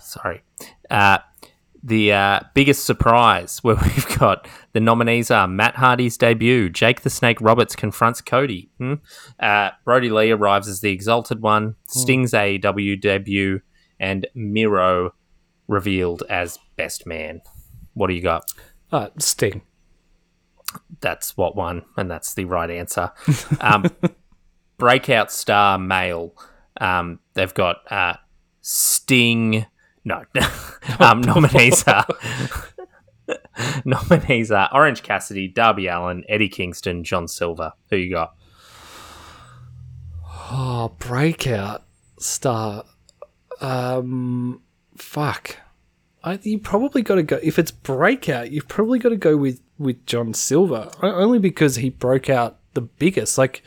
[0.00, 0.42] Sorry.
[0.90, 1.18] Uh,
[1.82, 7.10] the uh, biggest surprise where we've got the nominees are Matt Hardy's debut, Jake the
[7.10, 8.94] Snake Roberts confronts Cody, hmm?
[9.40, 13.60] uh, Brodie Lee arrives as the Exalted One, Sting's AEW debut,
[14.00, 15.14] and Miro
[15.66, 17.40] revealed as Best Man.
[17.94, 18.52] What do you got?
[18.90, 19.62] Uh, Sting.
[21.00, 23.12] That's what won, and that's the right answer.
[23.60, 23.86] Um,
[24.78, 26.34] breakout star male.
[26.80, 28.14] Um, they've got uh,
[28.60, 29.66] Sting.
[30.08, 30.24] No,
[31.00, 32.06] um, nominees are
[33.84, 37.74] nominees are Orange Cassidy, Darby Allin, Eddie Kingston, John Silver.
[37.90, 38.34] Who you got?
[40.50, 41.84] Oh, breakout
[42.18, 42.84] star.
[43.60, 44.62] Um,
[44.96, 45.58] fuck.
[46.24, 48.50] I, you probably got to go if it's breakout.
[48.50, 52.80] You've probably got to go with with John Silver only because he broke out the
[52.80, 53.36] biggest.
[53.36, 53.62] Like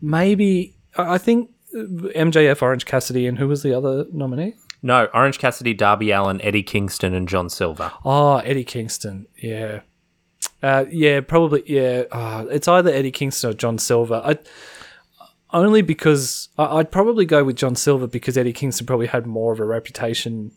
[0.00, 4.54] maybe I I think MJF, Orange Cassidy, and who was the other nominee?
[4.82, 7.92] No, Orange Cassidy, Darby Allin, Eddie Kingston, and John Silver.
[8.04, 9.26] Oh, Eddie Kingston.
[9.36, 9.80] Yeah.
[10.62, 11.62] Uh, yeah, probably.
[11.66, 14.22] Yeah, uh, it's either Eddie Kingston or John Silver.
[14.24, 14.38] I
[15.52, 19.52] only because I, I'd probably go with John Silver because Eddie Kingston probably had more
[19.52, 20.52] of a reputation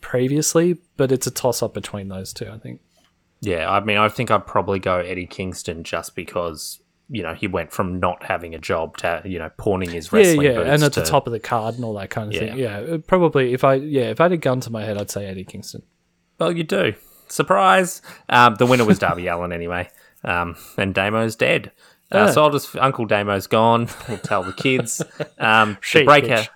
[0.00, 2.48] previously, but it's a toss up between those two.
[2.48, 2.80] I think.
[3.40, 6.80] Yeah, I mean, I think I'd probably go Eddie Kingston just because
[7.14, 10.18] you know he went from not having a job to you know pawning his Yeah,
[10.18, 12.38] wrestling yeah, boots and at the top of the card and all that kind of
[12.38, 12.58] thing.
[12.58, 12.80] Yeah.
[12.80, 15.10] Yeah, uh, probably if I yeah if I had a gun to my head, I'd
[15.10, 15.82] say Eddie Kingston.
[16.38, 16.94] Well, you do.
[17.28, 18.02] Surprise!
[18.28, 19.88] Um, the winner was Darby Allin anyway,
[20.24, 21.72] um, and Damo's dead.
[22.12, 22.30] Uh, Ah.
[22.30, 23.88] So I'll just Uncle Damo's gone.
[24.08, 25.00] We'll tell the kids.
[25.38, 26.48] Um, the breakout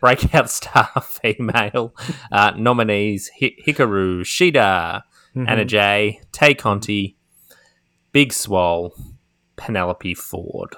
[0.00, 1.94] breakout star female
[2.32, 5.02] uh, nominees: Hi- Hikaru Shida,
[5.36, 5.48] Mm-hmm.
[5.48, 7.16] Anna Jay, Tay Conti,
[8.12, 8.94] Big Swole,
[9.56, 10.76] Penelope Ford.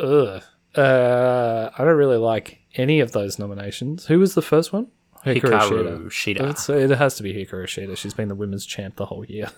[0.00, 0.42] Ugh.
[0.74, 4.06] Uh, I don't really like any of those nominations.
[4.06, 4.88] Who was the first one?
[5.24, 6.50] Hikaru Hikaru Shida.
[6.50, 7.96] It's, it has to be Hikaru Shida.
[7.96, 9.50] She's been the women's champ the whole year.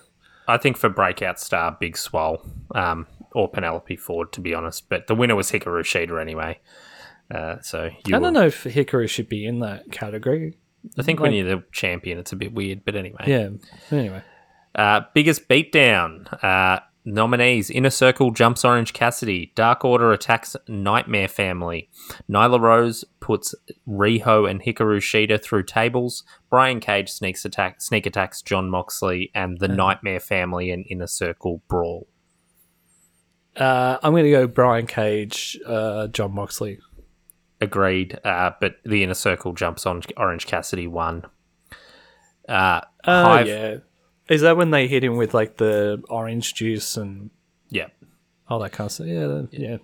[0.47, 2.41] I think for breakout star, Big Swole,
[2.73, 4.87] um, or Penelope Ford, to be honest.
[4.87, 6.59] But the winner was Hikaru Shida anyway.
[7.29, 10.57] Uh, so you I don't know if Hikaru should be in that category.
[10.97, 12.85] I think when you're the champion, it's a bit weird.
[12.85, 13.49] But anyway, Yeah.
[13.91, 14.23] Anyway.
[14.75, 16.43] Uh, biggest beatdown.
[16.43, 19.51] Uh, nominees: Inner Circle jumps Orange Cassidy.
[19.55, 21.89] Dark Order attacks Nightmare Family.
[22.29, 23.55] Nyla Rose puts
[23.87, 26.23] Riho and Hikaru Shida through tables.
[26.49, 31.61] Brian Cage sneaks attack sneak attacks Jon Moxley and the Nightmare Family and Inner Circle
[31.67, 32.07] brawl.
[33.55, 36.77] Uh, I'm going to go Brian Cage, uh, Jon Moxley.
[37.59, 38.19] Agreed.
[38.23, 41.23] Uh, but the Inner Circle jumps on Orange Cassidy one.
[42.47, 43.77] Uh, Oh, yeah.
[44.29, 47.29] Is that when they hit him with like the orange juice and
[47.69, 47.87] yeah.
[48.49, 49.07] all that kind of stuff?
[49.07, 49.27] Yeah.
[49.27, 49.77] that- Yeah.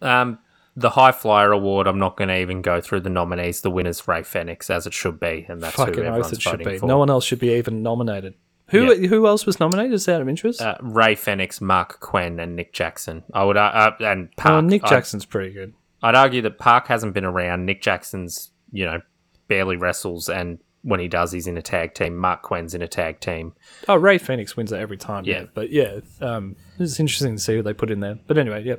[0.00, 0.38] Um,
[0.76, 3.62] the High Flyer Award, I'm not going to even go through the nominees.
[3.62, 6.42] The winner's Rey Fenix, as it should be, and that's Fucking who oath everyone's it
[6.42, 6.78] should voting be.
[6.78, 6.86] for.
[6.86, 8.34] No one else should be even nominated.
[8.68, 9.92] Who who else was nominated?
[9.94, 10.60] Is that out of interest?
[10.60, 13.24] uh, Rey Fenix, Marq Quen, and Nick Jackson.
[13.34, 13.60] I would, uh,
[14.00, 14.52] uh, and Pac.
[14.52, 15.72] oh, Nick I'd- Jackson's pretty good.
[16.02, 17.64] I'd, argue that Pac hasn't been around.
[17.66, 19.00] Nick Jackson's, you know,
[19.48, 22.14] barely wrestles, and when he does, he's in a tag team.
[22.16, 23.52] Marq Quen's in a tag team.
[23.88, 25.24] Oh, Rey Fenix wins it every time.
[25.24, 25.46] Yeah, Yeah.
[25.54, 28.18] but yeah, um, it's interesting to see who they put in there.
[28.26, 28.76] But anyway, yeah,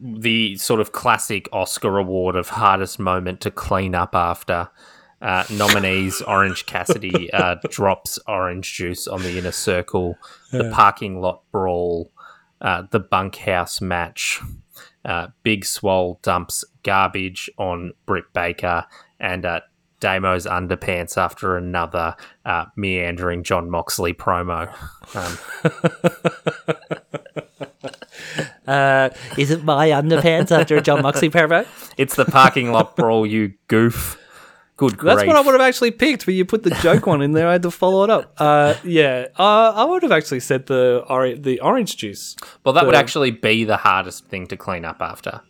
[0.00, 4.68] the sort of classic Oscar award of hardest moment to clean up after.
[5.20, 10.16] Uh, nominees Orange Cassidy uh, drops orange juice on the inner circle,
[10.52, 12.12] the parking lot brawl,
[12.60, 14.40] uh, the bunkhouse match,
[15.04, 18.84] uh, Big Swole dumps garbage on Britt Baker,
[19.18, 19.60] and uh,
[20.00, 22.14] Damo's underpants after another
[22.44, 24.72] uh, meandering Jon Moxley promo.
[25.14, 25.38] Um,
[28.66, 31.66] uh, is it my underpants after a Jon Moxley promo?
[31.96, 34.16] it's the parking lot brawl, you goof.
[34.76, 35.16] Good grief.
[35.16, 37.48] That's what I would have actually picked, but you put the joke one in there.
[37.48, 38.32] I had to follow it up.
[38.38, 42.36] Uh, yeah, uh, I would have actually said the or- the orange juice.
[42.62, 45.40] Well, that would actually be the hardest thing to clean up after.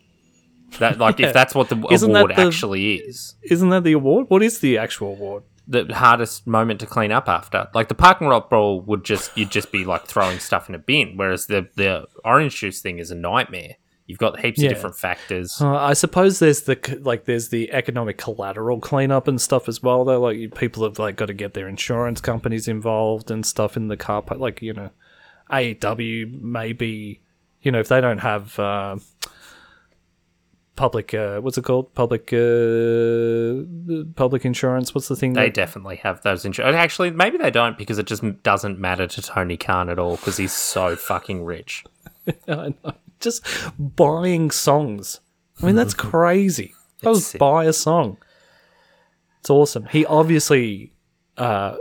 [0.79, 1.29] That like Yeah.
[1.29, 4.27] if that's what the Isn't award the- actually is, Isn't that the award?
[4.29, 5.43] What is the actual award?
[5.71, 7.69] the hardest moment to clean up after.
[7.75, 10.79] Like the parking lot brawl would just you'd just be like throwing stuff in a
[10.79, 13.77] bin, whereas the the orange juice thing is a nightmare.
[14.07, 14.71] You've got heaps Yeah.
[14.71, 15.61] of different factors.
[15.61, 20.07] Uh, I suppose there's the like there's the economic collateral cleanup and stuff as well.
[20.07, 23.77] Though, like you- people have like got to get their insurance companies involved and stuff
[23.77, 24.41] in the car park.
[24.41, 24.89] Like you know,
[25.51, 27.21] AEW maybe
[27.63, 28.97] you know if they don't have uh,
[30.79, 33.65] public uh, what's it called public uh,
[34.15, 34.95] public insurance.
[34.95, 35.33] What's the thing?
[35.35, 36.75] They that- definitely have those insurance.
[36.77, 40.37] Actually, maybe they don't because it just doesn't matter to Tony Khan at all because
[40.37, 41.85] he's so fucking rich.
[42.49, 42.75] I.
[43.21, 43.45] Just
[43.79, 45.19] buying songs.
[45.61, 46.73] I mean, that's crazy.
[47.03, 48.17] That was buy a song.
[49.41, 49.87] It's awesome.
[49.87, 50.93] He obviously,
[51.37, 51.79] uh,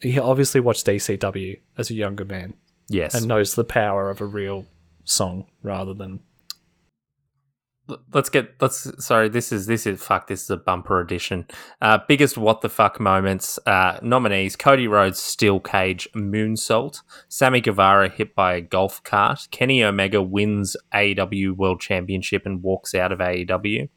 [0.00, 2.54] he obviously watched ECW as a younger man
[2.88, 3.14] Yes.
[3.14, 4.66] and knows the power of a real
[5.04, 6.18] song rather than.
[8.12, 11.46] Let's get let's sorry this is this is fuck this is a bumper edition
[11.80, 18.08] uh biggest what the fuck moments uh nominees cody rhodes steel cage moonsault sammy guevara
[18.08, 23.18] hit by a golf cart kenny omega wins aew world championship and walks out of
[23.18, 23.88] aew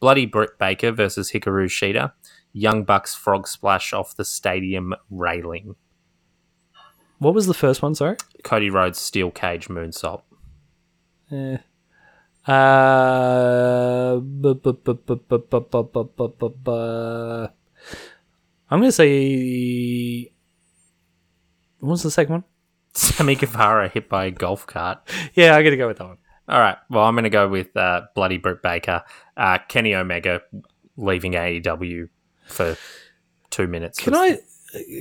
[0.00, 2.12] bloody britt baker versus hikaru shida
[2.52, 5.74] young bucks frog splash off the stadium railing
[7.18, 7.94] What was the first one?
[7.94, 8.16] Sorry.
[8.44, 10.22] cody rhodes steel cage moonsault
[11.32, 11.58] Eh.
[18.70, 20.32] I'm gonna say.
[21.80, 22.44] What was the second one?
[22.92, 24.98] sammy guevara hit by a golf cart
[25.34, 26.18] Yeah, I gotta go with that one.
[26.50, 26.76] All right.
[26.90, 29.04] Well, I'm going to go with uh, Bloody Britt Baker,
[29.36, 30.42] uh, Kenny Omega
[30.96, 32.08] leaving AEW
[32.46, 32.76] for
[33.50, 34.00] two minutes.
[34.00, 34.38] Can I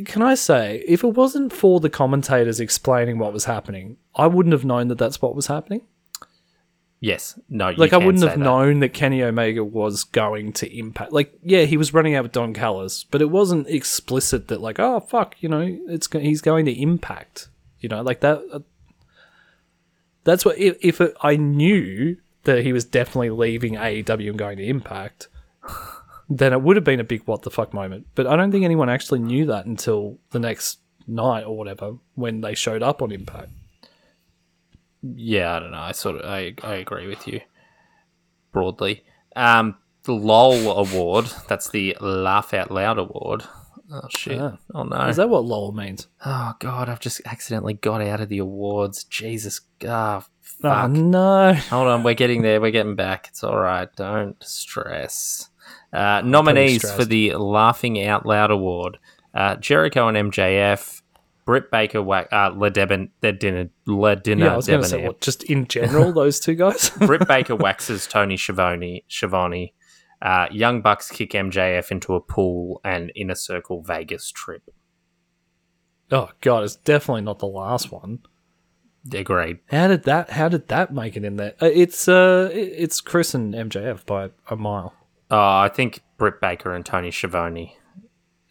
[0.05, 4.53] can I say if it wasn't for the commentators explaining what was happening, I wouldn't
[4.53, 5.81] have known that that's what was happening.
[7.01, 7.39] Yes.
[7.49, 7.69] No.
[7.69, 8.43] You Like I wouldn't have that.
[8.43, 11.13] known that Kenny Omega was going to impact.
[11.13, 14.79] Like yeah, he was running out with Don Callis, but it wasn't explicit that like
[14.79, 17.47] oh fuck, you know, it's go- he's going to impact.
[17.79, 18.41] You know, like that.
[18.51, 18.59] Uh,
[20.25, 24.57] that's what if if it, I knew that he was definitely leaving AEW and going
[24.57, 25.27] to Impact.
[26.29, 28.07] Then it would have been a big what the fuck moment.
[28.15, 32.41] But I don't think anyone actually knew that until the next night or whatever when
[32.41, 33.49] they showed up on Impact.
[35.01, 35.77] Yeah, I don't know.
[35.79, 37.41] I sort of I, I agree with you
[38.51, 39.03] broadly.
[39.35, 41.25] Um, the LOL award.
[41.47, 43.43] That's the Laugh Out Loud award.
[43.91, 44.39] Oh shit!
[44.39, 44.57] Ah.
[44.75, 45.07] Oh no!
[45.07, 46.07] Is that what LOL means?
[46.25, 46.89] oh god!
[46.89, 49.03] I've just accidentally got out of the awards.
[49.03, 49.61] Jesus!
[49.87, 50.27] Ah, Oh
[50.61, 50.91] fuck!
[50.91, 51.53] no.
[51.53, 52.61] Hold on, we're getting there.
[52.61, 53.27] We're getting back.
[53.29, 53.89] It's all right.
[53.95, 55.49] Don't stress.
[55.91, 58.99] Uh, nominees for the Laughing Out Loud Award:
[59.33, 61.01] uh, Jericho and MJF,
[61.49, 65.41] Britt Baker, wa- uh, Ledebin, Ledina, Ledina, Yeah, I was going to say what just
[65.45, 66.89] in general those two guys.
[66.99, 69.73] Britt Baker waxes Tony Schiavone, Schiavone.
[70.21, 74.61] Uh, Young Bucks kick MJF into a pool and inner circle Vegas trip.
[76.11, 78.19] oh god, it's definitely not the last one.
[79.11, 79.57] Agreed.
[79.71, 80.29] How did that?
[80.29, 81.55] How did that make it in there?
[81.59, 84.93] Uh, It's uh, it's Chris and MJF by a mile.
[85.31, 87.75] Uh, I think Britt Baker and Tony Schiavone.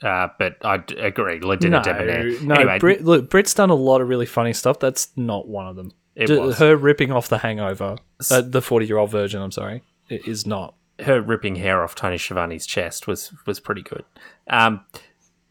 [0.03, 1.41] Uh, but I d- agree.
[1.41, 2.41] Ledina No, Debonair.
[2.43, 2.55] no.
[2.55, 4.79] anyway, Britt, look, Britt's done a lot of really funny stuff.
[4.79, 5.93] That's not one of them.
[6.15, 6.59] It D- was.
[6.59, 7.97] Her ripping off the Hangover,
[8.31, 9.43] uh, the forty-year-old version.
[9.43, 10.75] I'm sorry, is not.
[11.01, 14.05] her ripping hair off Tony Schiavone's chest was was pretty good.
[14.49, 14.85] Um,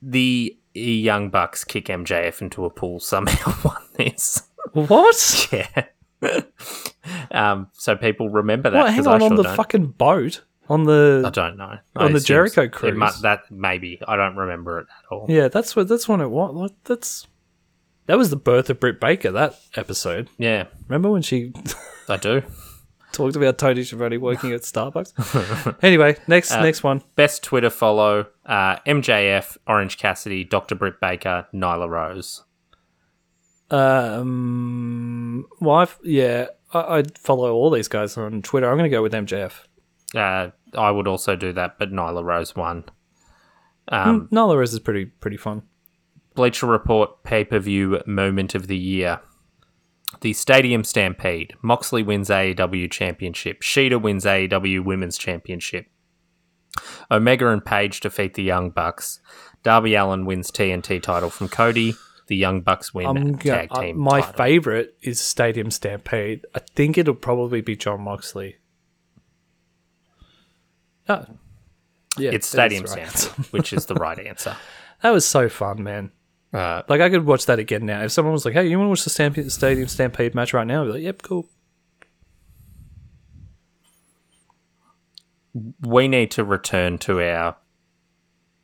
[0.02, 4.44] the Young Bucks kick MJF into a pool somehow won this.
[4.74, 5.50] What?
[5.52, 5.84] Yeah.
[7.32, 8.78] um, so people remember that.
[8.78, 8.94] What?
[8.94, 9.56] Hang on, on sure the don't.
[9.56, 11.64] fucking boat on the I don't know.
[11.64, 12.96] on I the assume Jericho it cruise.
[12.98, 15.26] mu- that maybe I don't remember it at all.
[15.30, 16.54] Yeah, that's what that's when it was.
[16.54, 17.28] Like, that's
[18.08, 19.32] that was the birth of Britt Baker.
[19.32, 20.30] That episode.
[20.38, 21.54] Yeah, Remember when she
[22.10, 22.42] I do.
[23.14, 25.78] talked about Tony Schiavone working at Starbucks?
[25.84, 27.02] anyway, next Uh, next one.
[27.16, 30.76] Best Twitter follow: uh, MJF, Orange Cassidy, Dr.
[30.76, 32.44] Britt Baker, Nyla Rose.
[33.70, 38.70] Um, well, I've, yeah, I, I follow all these guys on Twitter.
[38.70, 39.54] I'm going to go with MJF.
[40.16, 42.86] Uh, I would also do that, but Nyla Rose won.
[43.90, 45.64] Um, Um, Nala is pretty pretty fun.
[46.36, 49.22] Bleacher Report pay per view moment of the year.
[50.22, 51.54] The Stadium Stampede.
[51.62, 53.62] Moxley wins AEW Championship.
[53.62, 55.88] Shida wins AEW Women's Championship.
[57.12, 59.20] Omega and Page defeat the Young Bucks.
[59.64, 61.96] Darby Allin wins TNT title from Cody.
[62.28, 63.98] The Young Bucks win tag uh, team.
[63.98, 64.38] my title.
[64.38, 66.46] favorite is Stadium Stampede.
[66.54, 68.58] I think it'll probably be Jon Moxley.
[71.10, 71.26] Oh.
[72.18, 73.08] Yeah, It's Stadium right.
[73.08, 74.56] Stampede, which is the right answer.
[75.04, 76.12] That was so fun, man.
[76.54, 78.02] Uh, Like I could watch that again now.
[78.04, 80.66] If someone was like, "Hey, you want to watch the Stamp- Stadium Stampede match right
[80.66, 81.48] now?" I'd be like, "Yep, cool."
[85.82, 87.56] we need to return to our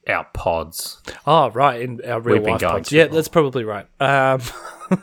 [0.07, 1.01] our pods.
[1.25, 2.91] Oh, right, in our real We've life pods.
[2.91, 3.13] Yeah, long.
[3.13, 3.87] that's probably right.
[4.01, 4.41] Um,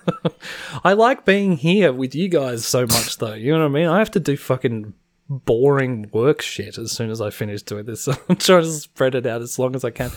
[0.84, 3.32] I like being here with you guys so much, though.
[3.32, 3.86] You know what I mean?
[3.86, 4.92] I have to do fucking
[5.30, 8.02] boring work shit as soon as I finish doing this.
[8.02, 10.10] So I'm trying to spread it out as long as I can.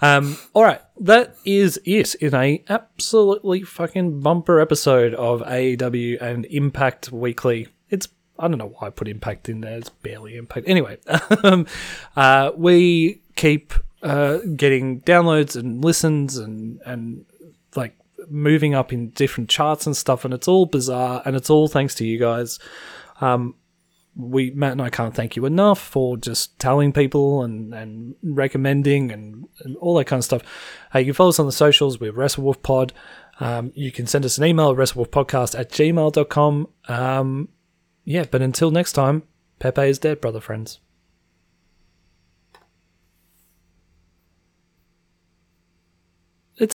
[0.00, 6.46] Um, all right, that is it in a absolutely fucking bumper episode of AEW and
[6.46, 7.68] Impact Weekly.
[7.90, 8.08] It's
[8.38, 9.76] I don't know why I put Impact in there.
[9.76, 10.68] It's barely Impact.
[10.68, 10.98] Anyway,
[11.42, 11.66] um,
[12.16, 17.24] uh, we keep uh, getting downloads and listens and and
[17.74, 17.96] like
[18.28, 21.94] moving up in different charts and stuff, and it's all bizarre, and it's all thanks
[21.96, 22.60] to you guys
[24.16, 29.10] we Matt and I can't thank you enough for just telling people and, and recommending
[29.10, 30.42] and, and all that kind of stuff.
[30.94, 31.98] Uh, you can follow us on the socials.
[31.98, 32.92] We're WrestleWolfPod.
[33.40, 36.68] Um, you can send us an email WrestleWolfPodcast at gmail.com.
[36.88, 37.48] Um,
[38.04, 39.24] yeah, but until next time,
[39.58, 40.80] Pepe is dead, brother friends.